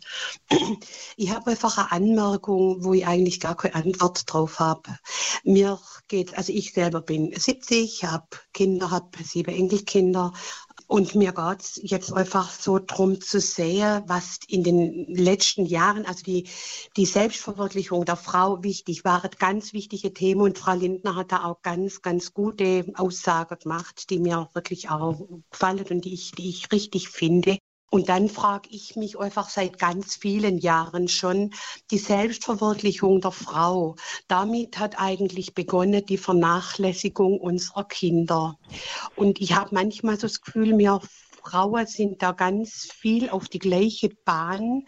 [1.17, 4.97] Ich habe einfach eine Anmerkung, wo ich eigentlich gar keine Antwort drauf habe.
[5.43, 5.77] Mir
[6.07, 10.31] geht, also ich selber bin 70, habe Kinder, habe sieben Enkelkinder
[10.87, 16.23] und mir geht's jetzt einfach so drum zu sehen, was in den letzten Jahren, also
[16.23, 16.47] die,
[16.95, 20.41] die Selbstverwirklichung der Frau wichtig war, ganz wichtige Themen.
[20.41, 25.27] Und Frau Lindner hat da auch ganz, ganz gute Aussagen gemacht, die mir wirklich auch
[25.51, 27.57] gefallen und die ich, die ich richtig finde.
[27.89, 31.51] Und dann frage ich mich einfach seit ganz vielen Jahren schon
[31.89, 33.95] die Selbstverwirklichung der Frau.
[34.27, 38.57] Damit hat eigentlich begonnen die Vernachlässigung unserer Kinder.
[39.15, 41.01] Und ich habe manchmal so das Gefühl, wir
[41.43, 44.83] Frauen sind da ganz viel auf die gleiche Bahn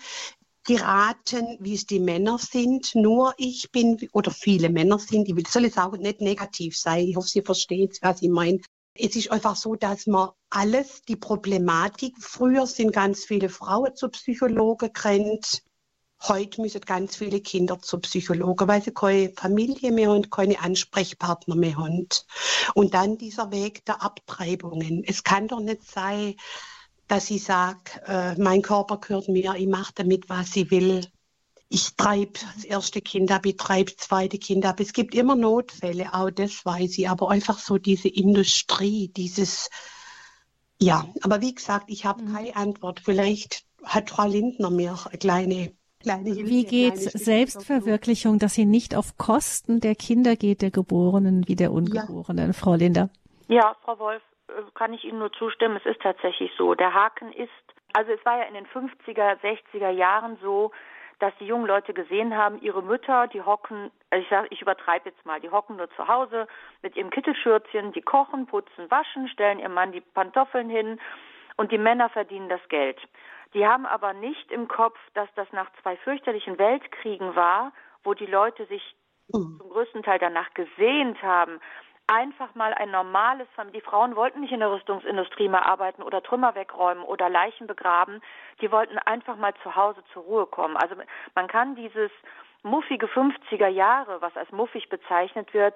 [0.66, 2.94] geraten, wie es die Männer sind.
[2.96, 7.16] Nur ich bin, oder viele Männer sind, ich soll es auch nicht negativ sein, ich
[7.16, 8.60] hoffe, Sie verstehen, was ich meine.
[9.00, 14.10] Es ist einfach so, dass man alles, die Problematik, früher sind ganz viele Frauen zu
[14.10, 15.64] Psychologen gerannt,
[16.28, 21.56] heute müssen ganz viele Kinder zu Psychologen, weil sie keine Familie mehr und keine Ansprechpartner
[21.56, 22.08] mehr haben.
[22.74, 25.04] Und dann dieser Weg der Abtreibungen.
[25.06, 26.36] Es kann doch nicht sein,
[27.08, 31.08] dass ich sage, äh, mein Körper gehört mir, ich mache damit, was ich will.
[31.70, 34.80] Ich treibe das erste Kind ab, ich treibe das zweite Kind ab.
[34.80, 39.70] Es gibt immer Notfälle, auch das weiß ich, aber einfach so diese Industrie, dieses,
[40.80, 42.34] ja, aber wie gesagt, ich habe mhm.
[42.34, 43.02] keine Antwort.
[43.04, 48.96] Vielleicht hat Frau Lindner mir eine kleine Kleine Hilfe, Wie geht Selbstverwirklichung, dass sie nicht
[48.96, 52.54] auf Kosten der Kinder geht, der Geborenen wie der Ungeborenen, ja.
[52.54, 53.10] Frau Linder?
[53.50, 55.76] Ja, Frau Wolf, äh, kann ich Ihnen nur zustimmen.
[55.76, 56.74] Es ist tatsächlich so.
[56.74, 57.52] Der Haken ist,
[57.92, 60.72] also es war ja in den 50er, 60er Jahren so,
[61.20, 65.26] dass die jungen Leute gesehen haben, ihre Mütter, die hocken, ich sag, ich übertreibe jetzt
[65.26, 66.48] mal, die hocken nur zu Hause
[66.82, 71.00] mit ihrem Kittelschürzchen, die kochen, putzen, waschen, stellen ihrem Mann die Pantoffeln hin
[71.58, 72.98] und die Männer verdienen das Geld.
[73.54, 78.26] Die haben aber nicht im Kopf, dass das nach zwei fürchterlichen Weltkriegen war, wo die
[78.26, 78.96] Leute sich
[79.28, 79.58] mhm.
[79.60, 81.60] zum größten Teil danach gesehnt haben,
[82.10, 83.82] einfach mal ein normales Familie.
[83.82, 88.22] Die Frauen wollten nicht in der Rüstungsindustrie mehr arbeiten oder Trümmer wegräumen oder Leichen begraben.
[88.62, 90.76] Die wollten einfach mal zu Hause zur Ruhe kommen.
[90.76, 90.96] Also
[91.36, 92.12] man kann dieses
[92.64, 95.76] muffige 50er Jahre, was als muffig bezeichnet wird,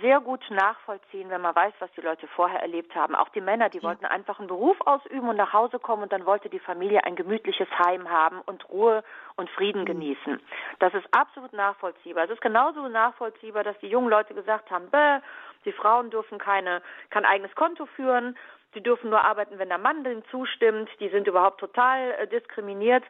[0.00, 3.14] sehr gut nachvollziehen, wenn man weiß, was die Leute vorher erlebt haben.
[3.14, 3.84] Auch die Männer, die ja.
[3.84, 7.16] wollten einfach einen Beruf ausüben und nach Hause kommen und dann wollte die Familie ein
[7.16, 9.02] gemütliches Heim haben und Ruhe
[9.36, 9.86] und Frieden mhm.
[9.86, 10.40] genießen.
[10.78, 12.24] Das ist absolut nachvollziehbar.
[12.24, 15.20] Es ist genauso nachvollziehbar, dass die jungen Leute gesagt haben, bäh,
[15.64, 18.36] die Frauen dürfen keine, kein eigenes Konto führen,
[18.74, 23.04] sie dürfen nur arbeiten, wenn der Mann dem zustimmt, die sind überhaupt total äh, diskriminiert.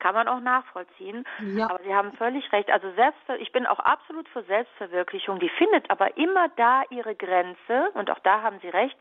[0.00, 1.24] Kann man auch nachvollziehen.
[1.54, 1.70] Ja.
[1.70, 2.70] Aber Sie haben völlig recht.
[2.70, 5.38] Also selbst, ich bin auch absolut für Selbstverwirklichung.
[5.38, 7.90] Die findet aber immer da ihre Grenze.
[7.94, 8.98] Und auch da haben Sie recht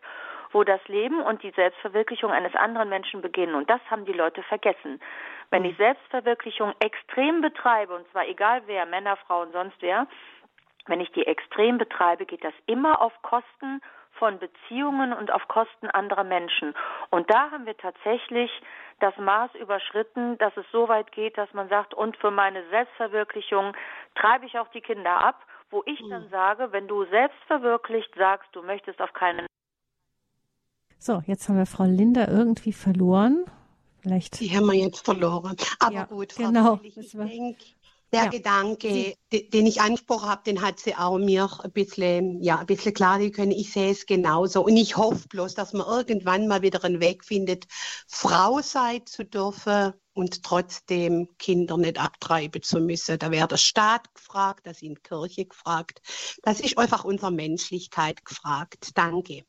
[0.52, 3.56] wo das Leben und die Selbstverwirklichung eines anderen Menschen beginnen.
[3.56, 5.00] Und das haben die Leute vergessen.
[5.52, 10.08] Wenn ich Selbstverwirklichung extrem betreibe, und zwar egal wer, Männer, Frauen, sonst wer,
[10.88, 13.82] wenn ich die extrem betreibe, geht das immer auf Kosten
[14.20, 16.76] von Beziehungen und auf Kosten anderer Menschen.
[17.10, 18.52] Und da haben wir tatsächlich
[19.00, 23.74] das Maß überschritten, dass es so weit geht, dass man sagt, und für meine Selbstverwirklichung
[24.16, 25.42] treibe ich auch die Kinder ab,
[25.72, 26.30] wo ich dann mhm.
[26.30, 29.48] sage, wenn du selbstverwirklicht sagst, du möchtest auf keinen
[31.02, 33.46] so, jetzt haben wir Frau Linder irgendwie verloren.
[34.02, 34.40] Vielleicht.
[34.42, 35.56] Die haben wir jetzt verloren.
[35.80, 36.80] Aber ja, gut, Frau genau.
[36.80, 37.64] Willig, ich denke,
[38.12, 38.30] der ja.
[38.30, 42.94] Gedanke, den ich Anspruch habe, den hat sie auch mir ein bisschen, ja, ein bisschen
[42.94, 43.52] klar können.
[43.52, 44.64] Ich sehe es genauso.
[44.64, 47.66] Und ich hoffe bloß, dass man irgendwann mal wieder einen Weg findet,
[48.08, 53.20] Frau sein zu dürfen und trotzdem Kinder nicht abtreiben zu müssen.
[53.20, 56.02] Da wäre der Staat gefragt, da sind Kirche gefragt.
[56.44, 58.92] Das ist einfach unsere Menschlichkeit gefragt.
[58.96, 59.44] Danke.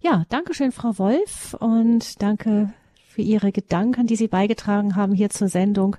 [0.00, 1.54] Ja, danke schön, Frau Wolf.
[1.54, 2.74] Und danke
[3.16, 5.96] für Ihre Gedanken, die Sie beigetragen haben hier zur Sendung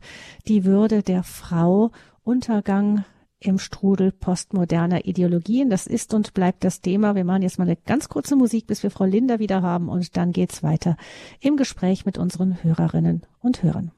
[0.47, 1.89] Die Würde der Frau,
[2.24, 3.05] Untergang
[3.39, 5.72] im Strudel postmoderner Ideologien.
[5.72, 7.15] Das ist und bleibt das Thema.
[7.15, 10.15] Wir machen jetzt mal eine ganz kurze Musik, bis wir Frau Linder wieder haben und
[10.15, 10.95] dann geht's weiter
[11.39, 13.91] im Gespräch mit unseren Hörerinnen und Hörern.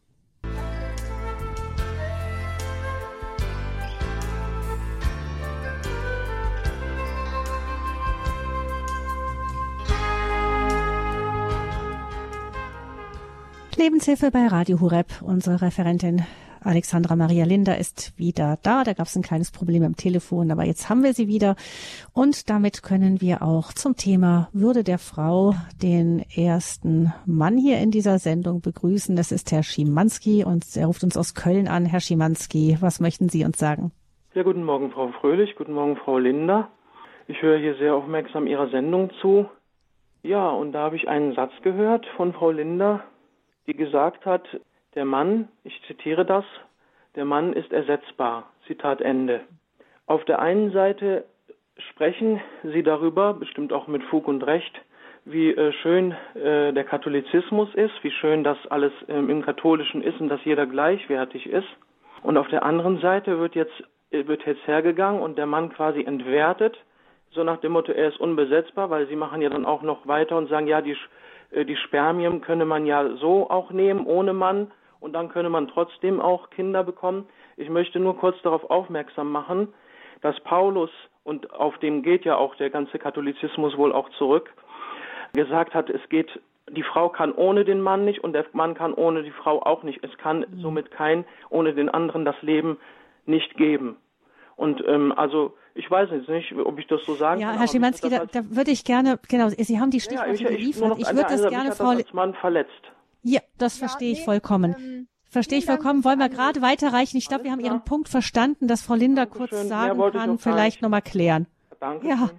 [13.80, 15.22] Lebenshilfe bei Radio Hureb.
[15.22, 16.24] Unsere Referentin
[16.62, 18.84] Alexandra Maria Linder ist wieder da.
[18.84, 21.56] Da gab es ein kleines Problem am Telefon, aber jetzt haben wir sie wieder.
[22.14, 27.90] Und damit können wir auch zum Thema Würde der Frau den ersten Mann hier in
[27.90, 29.16] dieser Sendung begrüßen.
[29.16, 31.86] Das ist Herr Schimanski und er ruft uns aus Köln an.
[31.86, 33.94] Herr Schimanski, was möchten Sie uns sagen?
[34.34, 35.56] Ja, guten Morgen, Frau Fröhlich.
[35.56, 36.68] Guten Morgen, Frau Linder.
[37.30, 39.46] Ich höre hier sehr aufmerksam Ihrer Sendung zu.
[40.22, 43.06] Ja, und da habe ich einen Satz gehört von Frau Linder,
[43.70, 44.44] die gesagt hat,
[44.96, 46.44] der Mann, ich zitiere das,
[47.16, 48.50] der Mann ist ersetzbar.
[48.66, 49.42] Zitat Ende.
[50.08, 51.26] Auf der einen Seite
[51.92, 54.74] sprechen sie darüber, bestimmt auch mit Fug und Recht,
[55.24, 60.20] wie äh, schön äh, der Katholizismus ist, wie schön das alles ähm, im Katholischen ist
[60.20, 61.68] und dass jeder gleichwertig ist.
[62.24, 66.04] Und auf der anderen Seite wird jetzt, äh, wird jetzt hergegangen und der Mann quasi
[66.04, 66.76] entwertet,
[67.32, 70.36] so nach dem Motto, er ist unbesetzbar, weil sie machen ja dann auch noch weiter
[70.36, 70.98] und sagen, ja, die
[71.52, 76.20] die Spermien könne man ja so auch nehmen, ohne Mann, und dann könne man trotzdem
[76.20, 77.28] auch Kinder bekommen.
[77.58, 79.74] Ich möchte nur kurz darauf aufmerksam machen,
[80.22, 80.90] dass Paulus,
[81.24, 84.52] und auf dem geht ja auch der ganze Katholizismus wohl auch zurück,
[85.34, 86.40] gesagt hat, es geht,
[86.70, 89.84] die Frau kann ohne den Mann nicht und der Mann kann ohne die Frau auch
[89.84, 90.04] nicht.
[90.04, 90.60] Es kann mhm.
[90.60, 92.78] somit kein ohne den anderen das Leben
[93.26, 93.98] nicht geben.
[94.56, 97.56] Und ähm, also ich weiß jetzt nicht, ob ich das so sagen ja, kann.
[97.56, 100.58] Ja, Herr Schimanski, da, da, würde ich gerne, genau, Sie haben die Stichworte ja, ich,
[100.58, 100.98] geliefert.
[100.98, 101.92] Ich, ich würde das gerne, Frau.
[101.92, 102.82] Das als Mann verletzt.
[103.24, 104.76] Ja, das ja, verstehe ich vollkommen.
[104.78, 106.04] Ähm, verstehe ich vollkommen.
[106.04, 107.18] Wollen wir gerade weiterreichen?
[107.18, 107.74] Ich glaube, wir haben klar.
[107.74, 109.48] Ihren Punkt verstanden, dass Frau Linda Dankeschön.
[109.48, 111.48] kurz sagen kann, vielleicht nochmal klären.
[111.80, 112.08] Danke.
[112.08, 112.30] Ja,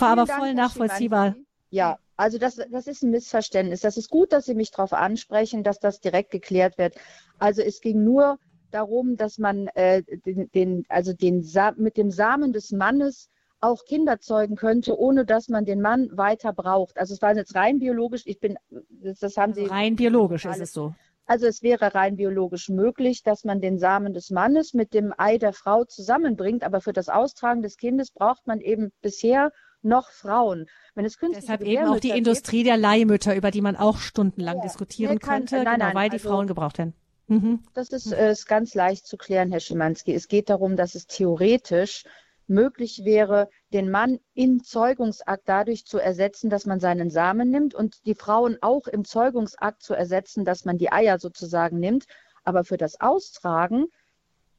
[0.00, 1.34] aber voll nachvollziehbar.
[1.70, 3.80] Ja, also das, das ist ein Missverständnis.
[3.80, 6.94] Das ist gut, dass Sie mich darauf ansprechen, dass das direkt geklärt wird.
[7.38, 8.38] Also es ging nur
[8.70, 13.28] darum, dass man äh, den, den, also den Sa mit dem Samen des Mannes
[13.60, 16.98] auch Kinder zeugen könnte, ohne dass man den Mann weiter braucht.
[16.98, 18.56] Also es war jetzt rein biologisch, ich bin,
[18.90, 19.66] das haben Sie.
[19.66, 20.94] Rein biologisch ist es so.
[21.26, 25.38] Also es wäre rein biologisch möglich, dass man den Samen des Mannes mit dem Ei
[25.38, 29.52] der Frau zusammenbringt, aber für das Austragen des Kindes braucht man eben bisher
[29.82, 30.66] noch Frauen.
[30.94, 34.62] Wenn es Deshalb eben auch die Industrie der Leihmütter, über die man auch stundenlang ja,
[34.62, 36.94] diskutieren kann, könnte, nein, genau, nein, weil die also, Frauen gebraucht werden.
[37.30, 37.60] Mhm.
[37.74, 40.12] Das ist, äh, ist ganz leicht zu klären, Herr Schimanski.
[40.12, 42.04] Es geht darum, dass es theoretisch
[42.48, 48.04] möglich wäre, den Mann im Zeugungsakt dadurch zu ersetzen, dass man seinen Samen nimmt und
[48.04, 52.06] die Frauen auch im Zeugungsakt zu ersetzen, dass man die Eier sozusagen nimmt.
[52.42, 53.86] Aber für das Austragen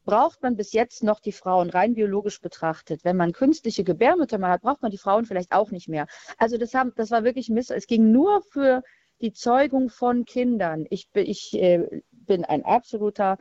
[0.06, 3.04] braucht man bis jetzt noch die Frauen rein biologisch betrachtet.
[3.04, 6.08] Wenn man künstliche Gebärmütter mal hat, braucht man die Frauen vielleicht auch nicht mehr.
[6.38, 7.72] Also das, haben, das war wirklich Mist.
[7.72, 8.82] Es ging nur für
[9.20, 10.86] die Zeugung von Kindern.
[10.90, 12.02] Ich, ich äh,
[12.32, 13.38] bin ein absoluter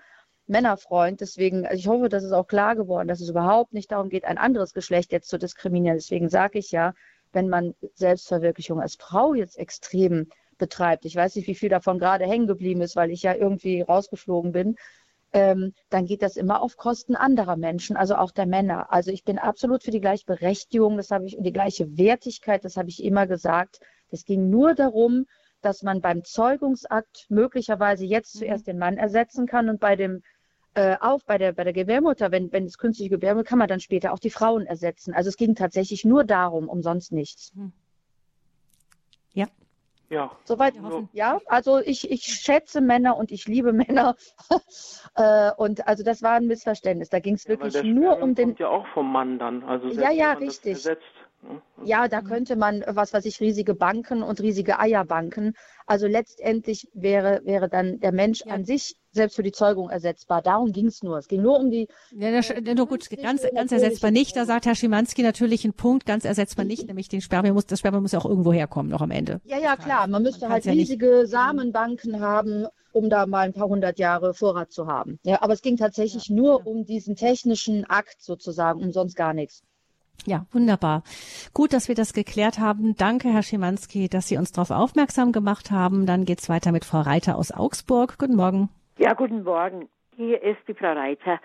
[0.48, 1.20] Männerfreund.
[1.20, 4.24] Deswegen, also ich hoffe, das ist auch klar geworden, dass es überhaupt nicht darum geht,
[4.24, 5.96] ein anderes Geschlecht jetzt zu diskriminieren.
[5.96, 6.92] Deswegen sage ich ja,
[7.32, 10.28] wenn man Selbstverwirklichung als Frau jetzt extrem
[10.58, 13.82] betreibt, ich weiß nicht, wie viel davon gerade hängen geblieben ist, weil ich ja irgendwie
[13.82, 14.74] rausgeflogen bin,
[15.32, 18.92] ähm, dann geht das immer auf Kosten anderer Menschen, also auch der Männer.
[18.92, 22.76] Also ich bin absolut für die Gleichberechtigung, das habe ich, und die gleiche Wertigkeit, das
[22.76, 23.78] habe ich immer gesagt.
[24.10, 25.26] Es ging nur darum,
[25.60, 28.38] dass man beim Zeugungsakt möglicherweise jetzt mhm.
[28.40, 30.22] zuerst den Mann ersetzen kann und bei dem
[30.74, 33.80] äh, auch bei der, bei der Gebärmutter, wenn, wenn es künstliche Gebärmutter, kann man dann
[33.80, 35.12] später auch die Frauen ersetzen.
[35.14, 37.52] Also es ging tatsächlich nur darum, um sonst nichts.
[37.54, 37.72] Mhm.
[39.32, 39.46] Ja.
[40.10, 40.32] Ja.
[40.44, 40.74] Soweit,
[41.12, 41.40] ja.
[41.46, 44.16] Also ich, ich schätze Männer und ich liebe Männer.
[45.14, 47.10] äh, und also das war ein Missverständnis.
[47.10, 48.48] Da ging es ja, wirklich nur um den.
[48.50, 49.62] Kommt ja auch vom Mann dann.
[49.62, 50.72] Also ja, ja, richtig.
[50.72, 51.04] Ersetzt?
[51.84, 55.54] Ja, da könnte man, was weiß ich, riesige Banken und riesige Eierbanken.
[55.86, 58.52] Also letztendlich wäre, wäre dann der Mensch ja.
[58.52, 60.42] an sich selbst für die Zeugung ersetzbar.
[60.42, 61.16] Darum ging es nur.
[61.16, 61.88] Es ging nur um die.
[62.12, 64.36] Ja, das, äh, nur gut, ganz, ganz ersetzbar nicht.
[64.36, 67.78] Da sagt Herr Schimanski natürlich einen Punkt, ganz ersetzbar nicht, nämlich den Spermium muss, das
[67.78, 69.40] Spermium muss ja auch irgendwo herkommen noch am Ende.
[69.44, 70.06] Ja, ja, klar.
[70.06, 74.34] Man müsste man halt riesige ja Samenbanken haben, um da mal ein paar hundert Jahre
[74.34, 75.18] Vorrat zu haben.
[75.24, 79.32] Ja, aber es ging tatsächlich ja, nur um diesen technischen Akt sozusagen, um sonst gar
[79.32, 79.64] nichts.
[80.26, 81.02] Ja, wunderbar.
[81.54, 82.94] Gut, dass wir das geklärt haben.
[82.96, 86.06] Danke, Herr Schimanski, dass Sie uns darauf aufmerksam gemacht haben.
[86.06, 88.18] Dann geht's weiter mit Frau Reiter aus Augsburg.
[88.18, 88.68] Guten Morgen.
[88.98, 89.88] Ja, guten Morgen.
[90.16, 91.40] Hier ist die Frau Reiter.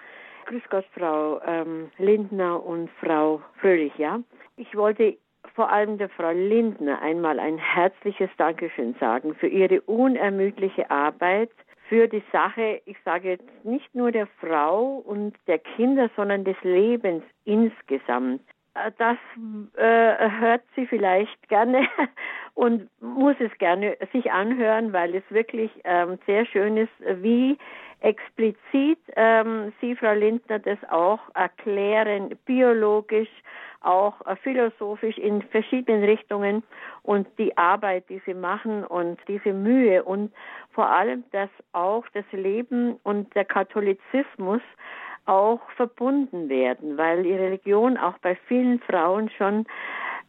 [0.45, 4.19] Grüß Gott, Frau ähm, Lindner und Frau Fröhlich, ja.
[4.57, 5.17] Ich wollte
[5.55, 11.49] vor allem der Frau Lindner einmal ein herzliches Dankeschön sagen für ihre unermüdliche Arbeit
[11.87, 16.57] für die Sache, ich sage jetzt nicht nur der Frau und der Kinder, sondern des
[16.63, 18.41] Lebens insgesamt.
[18.75, 19.17] Äh, das
[19.77, 21.87] äh, hört sie vielleicht gerne
[22.53, 27.57] und muss es gerne sich anhören, weil es wirklich ähm, sehr schön ist, wie
[28.01, 33.29] explizit ähm, Sie, Frau Lindner, das auch erklären, biologisch,
[33.81, 36.63] auch äh, philosophisch in verschiedenen Richtungen
[37.03, 40.33] und die Arbeit, die Sie machen und diese Mühe und
[40.71, 44.61] vor allem, dass auch das Leben und der Katholizismus
[45.25, 49.65] auch verbunden werden, weil die Religion auch bei vielen Frauen schon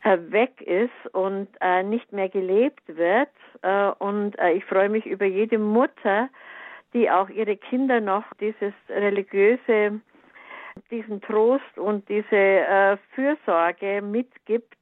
[0.02, 3.28] äh, weg ist und äh, nicht mehr gelebt wird.
[3.62, 6.28] Äh, und äh, ich freue mich über jede Mutter,
[6.92, 10.00] die auch ihre Kinder noch dieses religiöse,
[10.90, 14.75] diesen Trost und diese äh, Fürsorge mitgibt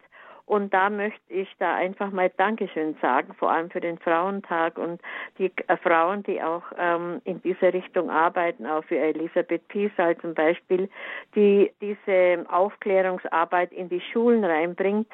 [0.46, 5.00] und da möchte ich da einfach mal Dankeschön sagen, vor allem für den Frauentag und
[5.38, 10.34] die äh, Frauen, die auch ähm, in dieser Richtung arbeiten, auch für Elisabeth Piesal zum
[10.34, 10.90] Beispiel,
[11.34, 15.08] die diese Aufklärungsarbeit in die Schulen reinbringt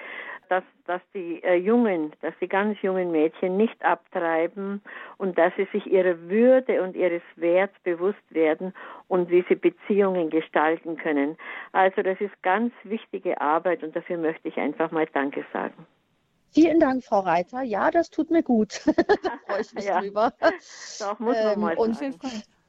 [0.51, 4.83] dass, dass die äh, Jungen, dass die ganz jungen Mädchen nicht abtreiben
[5.17, 8.75] und dass sie sich ihrer Würde und ihres Werts bewusst werden
[9.07, 11.37] und wie sie Beziehungen gestalten können.
[11.71, 15.87] Also das ist ganz wichtige Arbeit und dafür möchte ich einfach mal Danke sagen.
[16.53, 17.63] Vielen Dank, Frau Reiter.
[17.63, 18.81] Ja, das tut mir gut.
[18.87, 20.01] da freue ich mich ja.
[20.01, 20.33] drüber.
[20.99, 22.19] Doch, muss man ähm, mal und, sagen.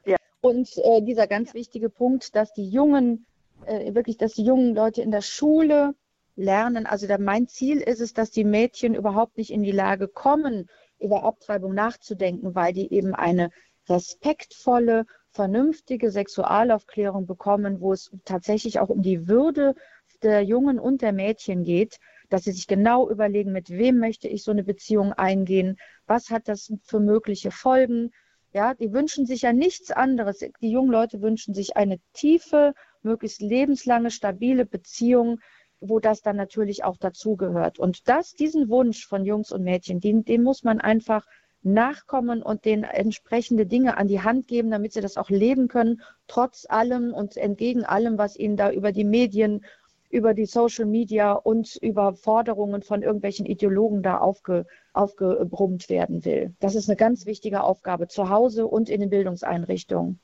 [0.04, 0.16] Ja.
[0.40, 3.26] Und äh, dieser ganz wichtige Punkt, dass die jungen,
[3.66, 5.96] äh, wirklich, dass die jungen Leute in der Schule
[6.36, 6.86] lernen.
[6.86, 10.68] Also der, mein Ziel ist es, dass die Mädchen überhaupt nicht in die Lage kommen,
[10.98, 13.50] über Abtreibung nachzudenken, weil die eben eine
[13.88, 19.74] respektvolle, vernünftige Sexualaufklärung bekommen, wo es tatsächlich auch um die Würde
[20.22, 24.44] der Jungen und der Mädchen geht, dass sie sich genau überlegen, mit wem möchte ich
[24.44, 25.76] so eine Beziehung eingehen,
[26.06, 28.10] was hat das für mögliche Folgen.
[28.52, 30.38] Ja, die wünschen sich ja nichts anderes.
[30.60, 35.40] Die jungen Leute wünschen sich eine tiefe, möglichst lebenslange, stabile Beziehung,
[35.82, 37.78] wo das dann natürlich auch dazugehört.
[37.78, 41.26] Und das, diesen Wunsch von Jungs und Mädchen, den, den muss man einfach
[41.62, 46.02] nachkommen und denen entsprechende Dinge an die Hand geben, damit sie das auch leben können,
[46.26, 49.64] trotz allem und entgegen allem, was ihnen da über die Medien
[50.12, 56.54] über die Social Media und über Forderungen von irgendwelchen Ideologen da aufge, aufgebrummt werden will.
[56.60, 60.20] Das ist eine ganz wichtige Aufgabe zu Hause und in den Bildungseinrichtungen.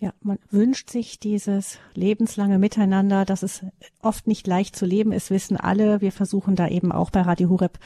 [0.00, 3.64] Ja, man wünscht sich dieses lebenslange Miteinander, dass es
[4.00, 6.00] oft nicht leicht zu leben ist, wissen alle.
[6.00, 7.80] Wir versuchen da eben auch bei Radio Hureb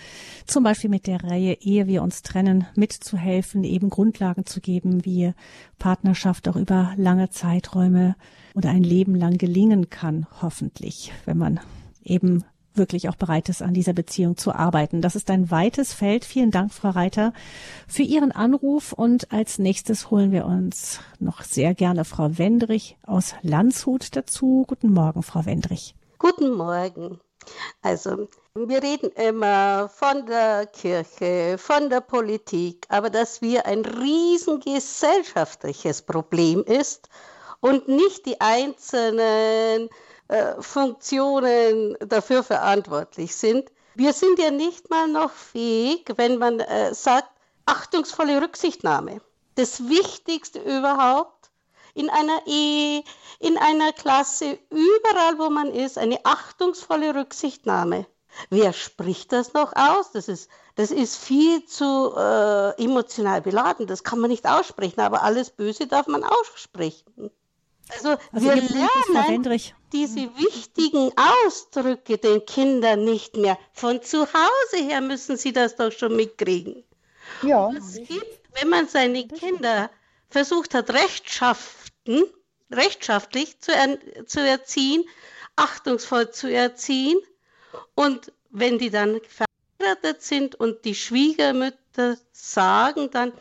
[0.44, 5.32] zum Beispiel mit der Reihe Ehe wir uns trennen mitzuhelfen, eben Grundlagen zu geben, wie
[5.78, 8.14] Partnerschaft auch über lange Zeiträume
[8.54, 11.60] oder ein Leben lang gelingen kann, hoffentlich, wenn man
[12.04, 12.44] eben
[12.74, 15.02] wirklich auch bereit ist, an dieser Beziehung zu arbeiten.
[15.02, 16.24] Das ist ein weites Feld.
[16.24, 17.32] Vielen Dank, Frau Reiter,
[17.86, 18.92] für Ihren Anruf.
[18.92, 24.64] Und als nächstes holen wir uns noch sehr gerne Frau Wendrich aus Landshut dazu.
[24.66, 25.94] Guten Morgen, Frau Wendrich.
[26.18, 27.20] Guten Morgen.
[27.80, 34.60] Also, wir reden immer von der Kirche, von der Politik, aber dass wir ein riesen
[34.60, 37.08] gesellschaftliches Problem ist
[37.60, 39.88] und nicht die einzelnen
[40.32, 43.70] äh, Funktionen dafür verantwortlich sind.
[43.94, 47.28] Wir sind ja nicht mal noch fähig, wenn man äh, sagt,
[47.66, 49.20] achtungsvolle Rücksichtnahme.
[49.56, 51.50] Das Wichtigste überhaupt
[51.92, 53.04] in einer Ehe,
[53.40, 58.06] in einer Klasse, überall wo man ist, eine achtungsvolle Rücksichtnahme.
[58.48, 60.12] Wer spricht das noch aus?
[60.12, 63.86] Das ist, das ist viel zu äh, emotional beladen.
[63.86, 67.30] Das kann man nicht aussprechen, aber alles Böse darf man aussprechen.
[67.90, 69.42] Also, also wir lernen
[69.92, 73.58] diese wichtigen Ausdrücke den Kindern nicht mehr.
[73.72, 76.84] Von zu Hause her müssen sie das doch schon mitkriegen.
[77.42, 77.70] Ja.
[77.76, 79.90] es gibt, wenn man seine Kinder
[80.28, 82.24] versucht hat, rechtschaffen,
[82.70, 85.04] rechtschaftlich zu, er, zu erziehen,
[85.56, 87.18] achtungsvoll zu erziehen,
[87.94, 93.32] und wenn die dann verheiratet sind und die Schwiegermütter sagen dann,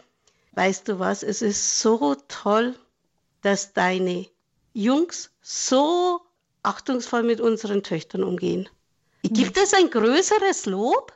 [0.54, 2.76] weißt du was, es ist so toll,
[3.42, 4.28] dass deine
[4.74, 6.22] Jungs so
[6.64, 8.70] achtungsvoll mit unseren Töchtern umgehen.
[9.24, 11.14] Gibt es ein größeres Lob?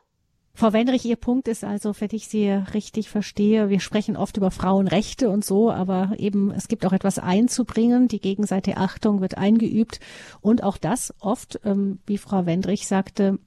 [0.54, 4.52] Frau Wendrich, Ihr Punkt ist also, wenn ich Sie richtig verstehe, wir sprechen oft über
[4.52, 8.08] Frauenrechte und so, aber eben es gibt auch etwas einzubringen.
[8.08, 10.00] Die gegenseitige Achtung wird eingeübt
[10.40, 13.38] und auch das oft, ähm, wie Frau Wendrich sagte,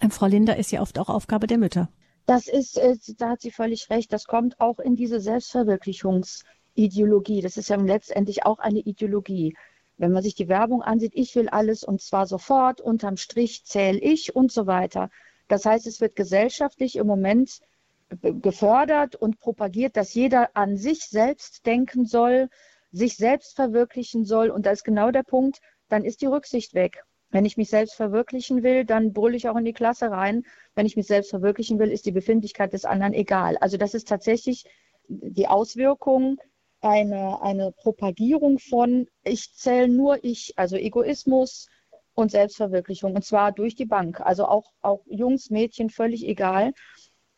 [0.00, 1.90] ähm, Frau Linder ist ja oft auch Aufgabe der Mütter.
[2.24, 4.10] Das ist, äh, da hat sie völlig recht.
[4.10, 6.44] Das kommt auch in diese Selbstverwirklichungs-
[6.74, 7.40] Ideologie.
[7.42, 9.54] Das ist ja letztendlich auch eine Ideologie.
[9.96, 13.98] Wenn man sich die Werbung ansieht, ich will alles und zwar sofort, unterm Strich zähle
[13.98, 15.10] ich und so weiter.
[15.48, 17.60] Das heißt, es wird gesellschaftlich im Moment
[18.20, 22.48] gefördert und propagiert, dass jeder an sich selbst denken soll,
[22.90, 24.50] sich selbst verwirklichen soll.
[24.50, 27.04] Und da ist genau der Punkt, dann ist die Rücksicht weg.
[27.30, 30.44] Wenn ich mich selbst verwirklichen will, dann brülle ich auch in die Klasse rein.
[30.74, 33.56] Wenn ich mich selbst verwirklichen will, ist die Befindlichkeit des anderen egal.
[33.58, 34.66] Also das ist tatsächlich
[35.08, 36.38] die Auswirkung
[36.82, 41.68] eine, eine Propagierung von ich zähle nur ich, also Egoismus
[42.14, 44.20] und Selbstverwirklichung, und zwar durch die Bank.
[44.20, 46.72] Also auch, auch Jungs, Mädchen, völlig egal,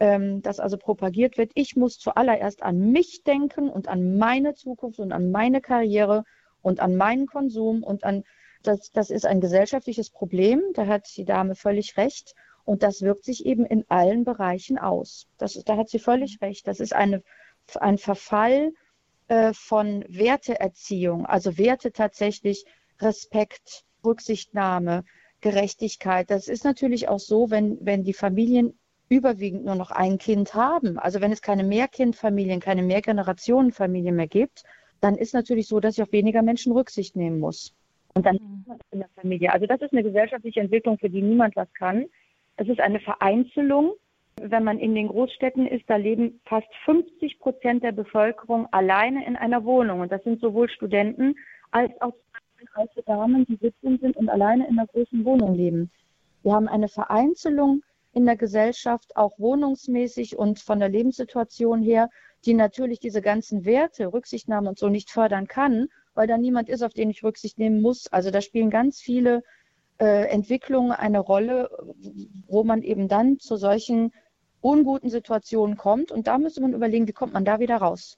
[0.01, 4.99] ähm, dass also propagiert wird, ich muss zuallererst an mich denken und an meine Zukunft
[4.99, 6.25] und an meine Karriere
[6.63, 8.25] und an meinen Konsum und an,
[8.63, 12.35] das, das ist ein gesellschaftliches Problem, da hat die Dame völlig recht.
[12.65, 15.27] Und das wirkt sich eben in allen Bereichen aus.
[15.37, 16.67] Das, da hat sie völlig recht.
[16.67, 17.23] Das ist eine,
[17.79, 18.73] ein Verfall
[19.29, 22.65] äh, von Werteerziehung, also Werte tatsächlich
[23.01, 25.05] Respekt, Rücksichtnahme,
[25.41, 26.31] Gerechtigkeit.
[26.31, 30.99] Das ist natürlich auch so, wenn, wenn die Familien überwiegend nur noch ein Kind haben.
[30.99, 34.65] Also wenn es keine Mehrkindfamilien, keine Mehrgenerationenfamilien mehr gibt,
[35.01, 37.75] dann ist natürlich so, dass ich auf weniger Menschen Rücksicht nehmen muss.
[38.15, 38.79] Und dann mhm.
[38.91, 39.53] in der Familie.
[39.53, 42.07] Also das ist eine gesellschaftliche Entwicklung, für die niemand was kann.
[42.57, 43.95] Es ist eine Vereinzelung
[44.41, 49.37] wenn man in den Großstädten ist, da leben fast 50 Prozent der Bevölkerung alleine in
[49.37, 50.01] einer Wohnung.
[50.01, 51.35] Und das sind sowohl Studenten
[51.71, 52.15] als auch
[52.75, 55.91] alte Damen, die Witwen sind und alleine in einer großen Wohnung leben.
[56.43, 57.83] Wir haben eine Vereinzelung
[58.13, 62.09] in der Gesellschaft, auch wohnungsmäßig und von der Lebenssituation her,
[62.45, 66.83] die natürlich diese ganzen Werte, Rücksichtnahme und so nicht fördern kann, weil da niemand ist,
[66.83, 68.07] auf den ich Rücksicht nehmen muss.
[68.13, 69.43] Also da spielen ganz viele
[69.99, 71.71] äh, Entwicklungen eine Rolle,
[72.47, 74.13] wo man eben dann zu solchen
[74.65, 76.11] unguten Situationen kommt.
[76.11, 78.17] Und da müsste man überlegen, wie kommt man da wieder raus.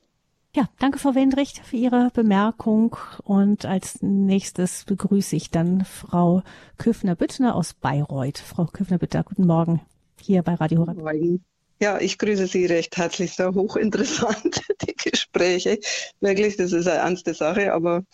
[0.54, 6.42] Ja, danke Frau Wendricht für Ihre Bemerkung und als nächstes begrüße ich dann Frau
[6.78, 8.38] Köfner-Büttner aus Bayreuth.
[8.38, 9.82] Frau Köfner-Büttner, guten Morgen
[10.18, 11.40] hier bei Radio Horeb.
[11.78, 13.34] Ja, ich grüße Sie recht herzlich.
[13.34, 15.78] Sehr hochinteressant, die Gespräche.
[16.20, 17.74] Wirklich, das ist eine ernste Sache.
[17.74, 18.04] Aber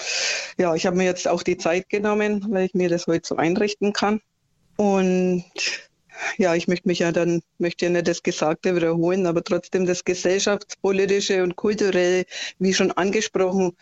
[0.59, 3.37] ja, ich habe mir jetzt auch die Zeit genommen, weil ich mir das heute so
[3.37, 4.21] einrichten kann.
[4.77, 5.45] Und
[6.39, 10.05] ja, ich möchte mich ja dann, möchte ja nicht das Gesagte wiederholen, aber trotzdem das
[10.05, 12.25] gesellschaftspolitische und kulturelle,
[12.59, 13.77] wie schon angesprochen,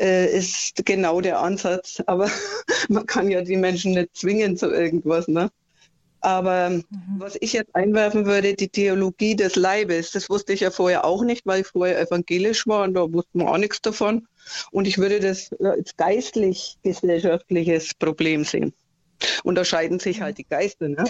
[0.00, 2.02] äh, ist genau der Ansatz.
[2.06, 2.30] Aber
[2.88, 5.50] man kann ja die Menschen nicht zwingen zu irgendwas, ne?
[6.20, 6.84] Aber mhm.
[7.18, 11.22] was ich jetzt einwerfen würde, die Theologie des Leibes, das wusste ich ja vorher auch
[11.22, 14.26] nicht, weil ich vorher evangelisch war und da wusste man auch nichts davon.
[14.72, 18.72] Und ich würde das als geistlich-gesellschaftliches Problem sehen.
[19.44, 21.04] Unterscheiden sich halt die Geister, ne?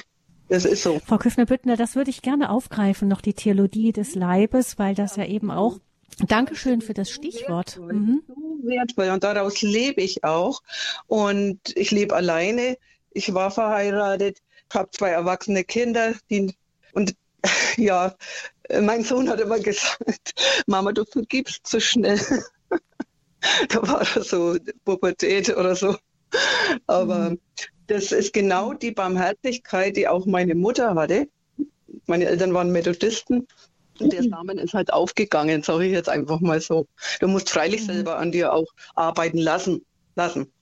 [0.49, 1.01] Das ist so.
[1.05, 5.25] Frau Küffner-Büttner, das würde ich gerne aufgreifen, noch die Theologie des Leibes, weil das ja
[5.25, 5.79] eben auch
[6.19, 7.79] Dankeschön für das Stichwort.
[7.79, 8.23] Mhm.
[8.63, 10.63] wertvoll und daraus lebe ich auch.
[11.07, 12.79] Und ich lebe alleine.
[13.11, 14.39] Ich war verheiratet,
[14.73, 16.55] habe zwei erwachsene Kinder, die
[16.93, 17.15] und
[17.77, 18.15] ja,
[18.81, 20.35] mein Sohn hat immer gesagt,
[20.67, 22.21] Mama, du vergibst zu schnell.
[23.69, 25.97] da war er so Pubertät oder so.
[26.87, 27.41] Aber mhm.
[27.87, 31.29] Das ist genau die Barmherzigkeit, die auch meine Mutter hatte.
[32.07, 33.47] Meine Eltern waren Methodisten.
[33.99, 36.87] Und der Samen ist halt aufgegangen, sage ich jetzt einfach mal so.
[37.21, 37.93] Du musst freilich mhm.
[37.93, 39.85] selber an dir auch arbeiten lassen.
[40.17, 40.53] lassen.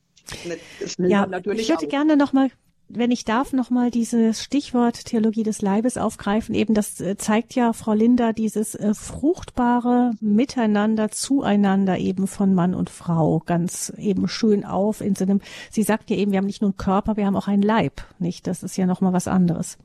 [0.99, 1.89] Ja, ich würde auch.
[1.89, 2.51] gerne noch mal
[2.89, 6.55] wenn ich darf, nochmal dieses Stichwort Theologie des Leibes aufgreifen.
[6.55, 12.75] Eben, das äh, zeigt ja Frau Linda dieses äh, fruchtbare Miteinander, zueinander eben von Mann
[12.75, 15.25] und Frau ganz eben schön auf in so
[15.71, 18.03] sie sagt ja eben, wir haben nicht nur einen Körper, wir haben auch einen Leib,
[18.19, 18.47] nicht?
[18.47, 19.79] Das ist ja nochmal was anderes.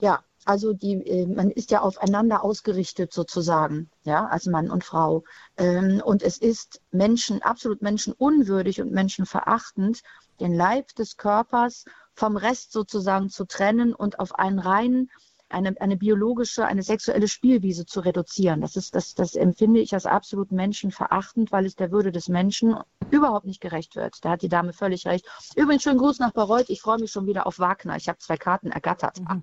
[0.00, 5.22] Ja, also die, äh, man ist ja aufeinander ausgerichtet sozusagen, ja, als Mann und Frau.
[5.56, 10.02] Ähm, und es ist Menschen, absolut menschenunwürdig und menschenverachtend,
[10.40, 11.84] den Leib des Körpers
[12.14, 15.10] vom Rest sozusagen zu trennen und auf einen reinen
[15.52, 18.60] eine, eine biologische, eine sexuelle Spielwiese zu reduzieren.
[18.60, 22.76] Das ist, das, das empfinde ich als absolut menschenverachtend, weil es der Würde des Menschen
[23.10, 24.24] überhaupt nicht gerecht wird.
[24.24, 25.26] Da hat die Dame völlig recht.
[25.54, 26.70] Übrigens schönen Gruß nach Bayreuth.
[26.70, 27.96] Ich freue mich schon wieder auf Wagner.
[27.96, 29.20] Ich habe zwei Karten ergattert.
[29.20, 29.42] Mhm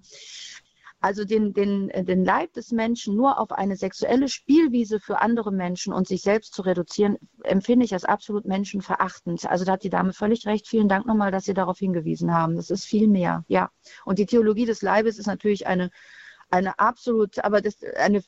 [1.02, 5.52] also den, den, äh, den Leib des Menschen nur auf eine sexuelle Spielwiese für andere
[5.52, 9.50] Menschen und sich selbst zu reduzieren, empfinde ich als absolut menschenverachtend.
[9.50, 10.68] Also da hat die Dame völlig recht.
[10.68, 12.56] Vielen Dank nochmal, dass Sie darauf hingewiesen haben.
[12.56, 13.72] Das ist viel mehr, ja.
[14.06, 15.90] Und die Theologie des Leibes ist natürlich eine,
[16.50, 18.22] eine absolut, aber das, eine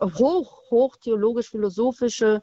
[0.00, 2.42] hoch, hoch theologisch-philosophische,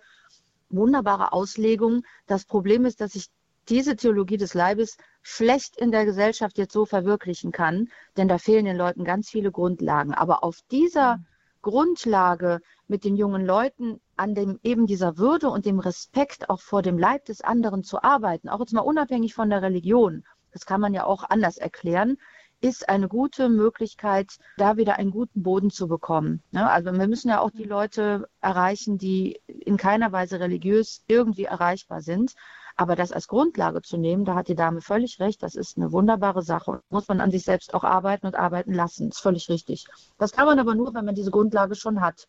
[0.70, 2.04] wunderbare Auslegung.
[2.28, 3.28] Das Problem ist, dass ich
[3.68, 4.98] diese Theologie des Leibes
[5.28, 9.52] schlecht in der Gesellschaft jetzt so verwirklichen kann, denn da fehlen den Leuten ganz viele
[9.52, 10.14] Grundlagen.
[10.14, 11.26] Aber auf dieser mhm.
[11.64, 16.84] Grundlage mit den jungen Leuten an dem eben dieser Würde und dem Respekt auch vor
[16.84, 20.80] dem Leib des anderen zu arbeiten, auch jetzt mal unabhängig von der Religion, das kann
[20.80, 22.18] man ja auch anders erklären,
[22.62, 26.44] ist eine gute Möglichkeit, da wieder einen guten Boden zu bekommen.
[26.52, 27.72] Ja, also wir müssen ja auch die mhm.
[27.72, 32.36] Leute erreichen, die in keiner Weise religiös irgendwie erreichbar sind.
[32.78, 35.92] Aber das als Grundlage zu nehmen, da hat die Dame völlig recht, das ist eine
[35.92, 36.82] wunderbare Sache.
[36.90, 39.10] Muss man an sich selbst auch arbeiten und arbeiten lassen.
[39.10, 39.86] Ist völlig richtig.
[40.18, 42.28] Das kann man aber nur, wenn man diese Grundlage schon hat.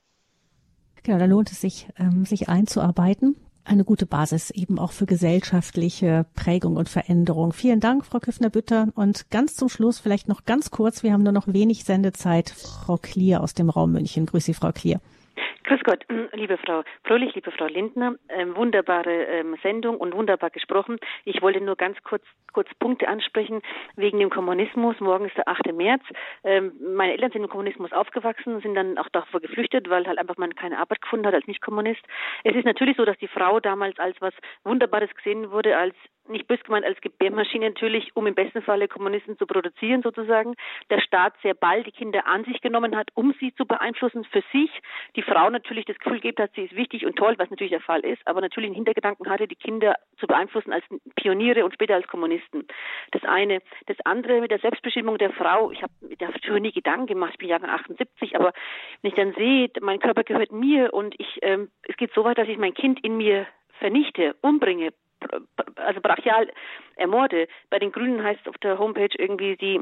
[1.02, 3.36] Genau, da lohnt es sich, ähm, sich einzuarbeiten.
[3.64, 7.52] Eine gute Basis eben auch für gesellschaftliche Prägung und Veränderung.
[7.52, 8.88] Vielen Dank, Frau Küffner-Bütter.
[8.94, 12.96] Und ganz zum Schluss vielleicht noch ganz kurz, wir haben nur noch wenig Sendezeit, Frau
[12.96, 14.26] Klier aus dem Raum München.
[14.26, 15.00] Grüße Sie, Frau Klier.
[15.66, 20.96] Grüß Gott, liebe Frau Fröhlich, liebe Frau Lindner, ähm, wunderbare ähm, Sendung und wunderbar gesprochen.
[21.24, 23.62] Ich wollte nur ganz kurz, kurz Punkte ansprechen
[23.96, 25.00] wegen dem Kommunismus.
[25.00, 25.72] Morgen ist der 8.
[25.72, 26.04] März.
[26.44, 30.36] Ähm, meine Eltern sind im Kommunismus aufgewachsen, sind dann auch davor geflüchtet, weil halt einfach
[30.36, 32.02] man keine Arbeit gefunden hat als Nicht-Kommunist.
[32.44, 35.96] Es ist natürlich so, dass die Frau damals als was Wunderbares gesehen wurde, als
[36.28, 40.54] nicht bös gemeint als Gebärmaschine natürlich, um im besten Falle Kommunisten zu produzieren sozusagen.
[40.90, 44.42] Der Staat sehr bald die Kinder an sich genommen hat, um sie zu beeinflussen für
[44.52, 44.70] sich.
[45.14, 47.80] Die Frau natürlich das Gefühl gibt hat, sie ist wichtig und toll, was natürlich der
[47.80, 51.94] Fall ist, aber natürlich einen Hintergedanken hatte, die Kinder zu beeinflussen als Pioniere und später
[51.94, 52.66] als Kommunisten.
[53.12, 53.60] Das eine.
[53.86, 55.70] Das andere mit der Selbstbestimmung der Frau.
[55.70, 57.32] Ich habe mir dafür nie Gedanken gemacht.
[57.32, 58.52] Ich bin Jahrgang 78, aber
[59.02, 62.38] wenn ich dann sehe, mein Körper gehört mir und ich, ähm, es geht so weit,
[62.38, 63.46] dass ich mein Kind in mir
[63.78, 64.92] vernichte, umbringe,
[65.86, 66.50] also brachial
[66.96, 67.48] ermorde.
[67.70, 69.80] Bei den Grünen heißt es auf der Homepage irgendwie die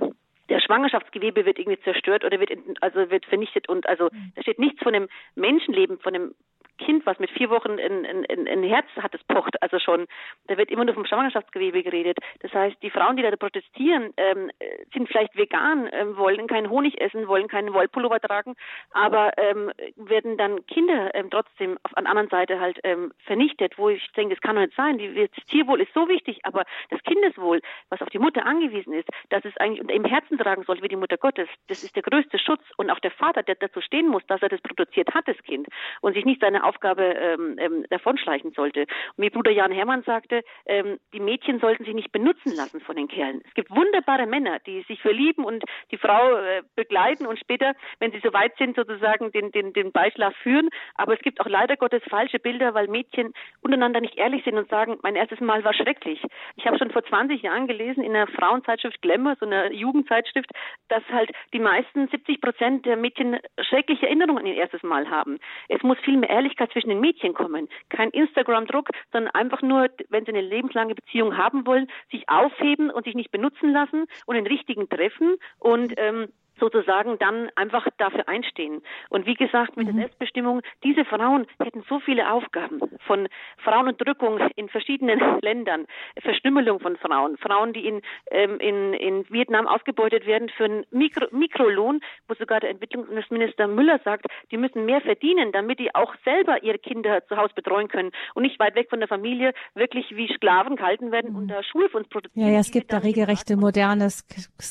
[0.49, 2.51] der Schwangerschaftsgewebe wird irgendwie zerstört oder wird
[2.81, 6.35] also wird vernichtet und also da steht nichts von dem Menschenleben, von dem
[6.79, 10.07] Kind, was mit vier Wochen ein, ein, ein Herz hat, es pocht, also schon,
[10.49, 12.19] Da wird immer nur vom Schwangerschaftsgewebe geredet.
[12.41, 14.51] Das heißt, die Frauen, die da protestieren, ähm,
[14.93, 18.55] sind vielleicht vegan, ähm, wollen keinen Honig essen, wollen keinen Wollpullover tragen,
[18.91, 23.89] aber ähm, werden dann Kinder ähm, trotzdem auf der anderen Seite halt ähm, vernichtet, wo
[23.89, 24.99] ich denke, das kann doch nicht sein.
[24.99, 27.61] Die, das Tierwohl ist so wichtig, aber das Kindeswohl,
[27.91, 30.97] was auf die Mutter angewiesen ist, dass es eigentlich im Herzen tragen soll wie die
[30.97, 34.27] Mutter Gottes, das ist der größte Schutz und auch der Vater, der dazu stehen muss,
[34.27, 35.69] dass er das produziert hat, das Kind,
[36.01, 38.81] und sich nicht seine Aufgabe ähm, ähm, davonschleichen sollte.
[39.17, 42.97] Und wie Bruder Jan Hermann sagte, ähm, die Mädchen sollten sich nicht benutzen lassen von
[42.97, 43.43] den Kerlen.
[43.47, 48.13] Es gibt wunderbare Männer, die sich verlieben und die Frau äh, begleiten und später, wenn
[48.13, 50.71] sie so weit sind, sozusagen den, den, den Beischlaf führen.
[50.95, 54.69] Aber es gibt auch leider Gottes falsche Bilder, weil Mädchen untereinander nicht ehrlich sind und
[54.69, 56.23] sagen, mein erstes Mal war schrecklich.
[56.57, 60.51] Ich habe schon vor 20 Jahren gelesen in einer Frauenzeitschrift Glamour, so einer Jugendzeitschrift,
[60.89, 65.39] dass halt die meisten 70 Prozent der Mädchen schreckliche Erinnerungen an ihr erstes Mal haben.
[65.69, 67.69] Es muss viel mehr Ehrlichkeit zwischen den Mädchen kommen.
[67.89, 73.05] Kein Instagram-Druck, sondern einfach nur, wenn sie eine lebenslange Beziehung haben wollen, sich aufheben und
[73.05, 76.29] sich nicht benutzen lassen und den richtigen treffen und ähm,
[76.59, 78.83] sozusagen dann einfach dafür einstehen.
[79.09, 79.93] Und wie gesagt, mit mhm.
[79.93, 83.29] der Selbstbestimmung, diese Frauen hätten so viele Aufgaben von
[83.59, 85.87] Frauenunterdrückung in verschiedenen Ländern,
[86.21, 91.27] Verstümmelung von Frauen, Frauen, die in, ähm, in, in Vietnam ausgebeutet werden für einen Mikro,
[91.31, 96.63] Mikrolohn, wo sogar der Entwicklungsminister Müller sagt, die müssen mehr verdienen, damit die auch selber
[96.63, 100.33] ihre Kinder zu Hause betreuen können und nicht weit weg von der Familie wirklich wie
[100.35, 101.37] Sklaven gehalten werden mhm.
[101.37, 102.47] und da Schule für uns produzieren.
[102.47, 104.25] Ja, ja es gibt da regelrechte modernes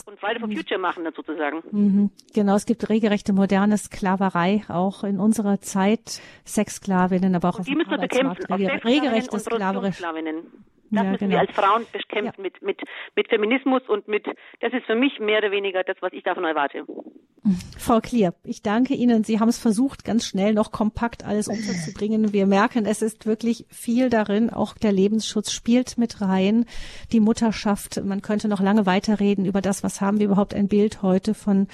[0.06, 1.64] und Friday for Future machen sozusagen.
[1.74, 2.12] Mhm.
[2.36, 6.22] Genau, es gibt regelrechte moderne Sklaverei, auch in unserer Zeit.
[6.46, 8.48] Sexsklavinnen, aber auch auf dem Arbeitsmarkt.
[8.52, 9.90] Rege, regelrechte Sklaverei.
[9.90, 10.00] Das
[11.04, 11.32] ja, müssen genau.
[11.32, 12.44] wir als Frauen bekämpfen ja.
[12.44, 12.82] mit, mit,
[13.16, 14.28] mit Feminismus und mit,
[14.60, 16.86] das ist für mich mehr oder weniger das, was ich davon erwarte.
[17.78, 19.26] Frau Klier, ich danke Ihnen.
[19.26, 22.32] Sie haben es versucht, ganz schnell noch kompakt alles unterzubringen.
[22.32, 24.50] Wir merken, es ist wirklich viel darin.
[24.50, 26.66] Auch der Lebensschutz spielt mit rein.
[27.12, 28.02] Die Mutterschaft.
[28.04, 31.68] Man könnte noch lange weiterreden über das, was haben wir überhaupt ein Bild heute von,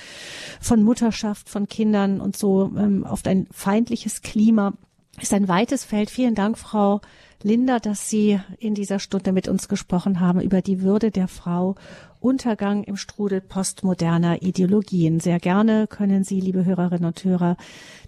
[0.60, 4.74] von Mutterschaft, von Kindern und so ähm, oft ein feindliches Klima.
[5.22, 6.10] Ist ein weites Feld.
[6.10, 7.02] Vielen Dank, Frau
[7.42, 11.76] Linda, dass Sie in dieser Stunde mit uns gesprochen haben über die Würde der Frau,
[12.20, 15.22] Untergang im Strudel postmoderner Ideologien.
[15.22, 17.56] Sehr gerne können Sie, liebe Hörerinnen und Hörer,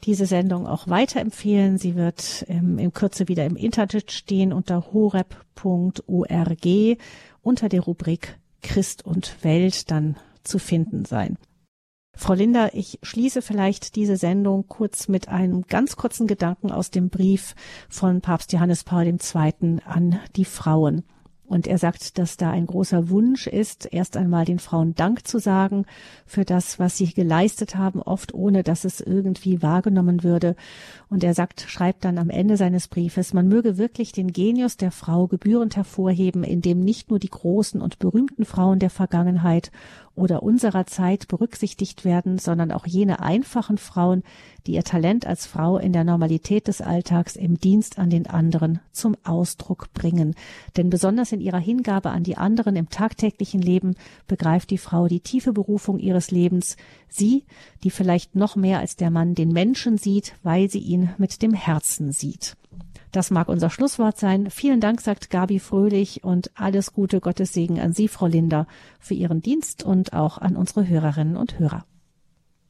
[0.04, 1.78] diese Sendung auch weiterempfehlen.
[1.78, 6.08] Sie wird ähm, in Kürze wieder im Internet stehen unter horeb.org
[7.42, 11.38] unter der Rubrik Christ und Welt dann zu finden sein.
[12.14, 17.10] Frau Linder, ich schließe vielleicht diese Sendung kurz mit einem ganz kurzen Gedanken aus dem
[17.10, 17.56] Brief
[17.90, 19.78] von Papst Johannes Paul II.
[19.86, 21.04] an die Frauen.
[21.52, 25.38] Und er sagt, dass da ein großer Wunsch ist, erst einmal den Frauen Dank zu
[25.38, 25.86] sagen
[26.26, 30.56] für das, was sie geleistet haben, oft ohne dass es irgendwie wahrgenommen würde.
[31.10, 34.92] Und er sagt, schreibt dann am Ende seines Briefes, man möge wirklich den Genius der
[34.92, 39.74] Frau gebührend hervorheben, indem nicht nur die großen und berühmten Frauen der Vergangenheit
[40.16, 44.24] oder unserer Zeit berücksichtigt werden, sondern auch jene einfachen Frauen,
[44.68, 48.80] die ihr Talent als Frau in der Normalität des Alltags im Dienst an den anderen
[48.92, 50.36] zum Ausdruck bringen.
[50.78, 53.96] Denn besonders in ihrer Hingabe an die anderen im tagtäglichen Leben
[54.28, 57.46] begreift die Frau die tiefe Berufung ihres Lebens, sie,
[57.84, 61.54] die vielleicht noch mehr als der Mann den Menschen sieht, weil sie ihn mit dem
[61.54, 62.56] Herzen sieht.
[63.12, 64.50] Das mag unser Schlusswort sein.
[64.50, 68.68] Vielen Dank, sagt Gabi Fröhlich und alles Gute, Gottes Segen an Sie, Frau Linder,
[69.00, 71.84] für Ihren Dienst und auch an unsere Hörerinnen und Hörer.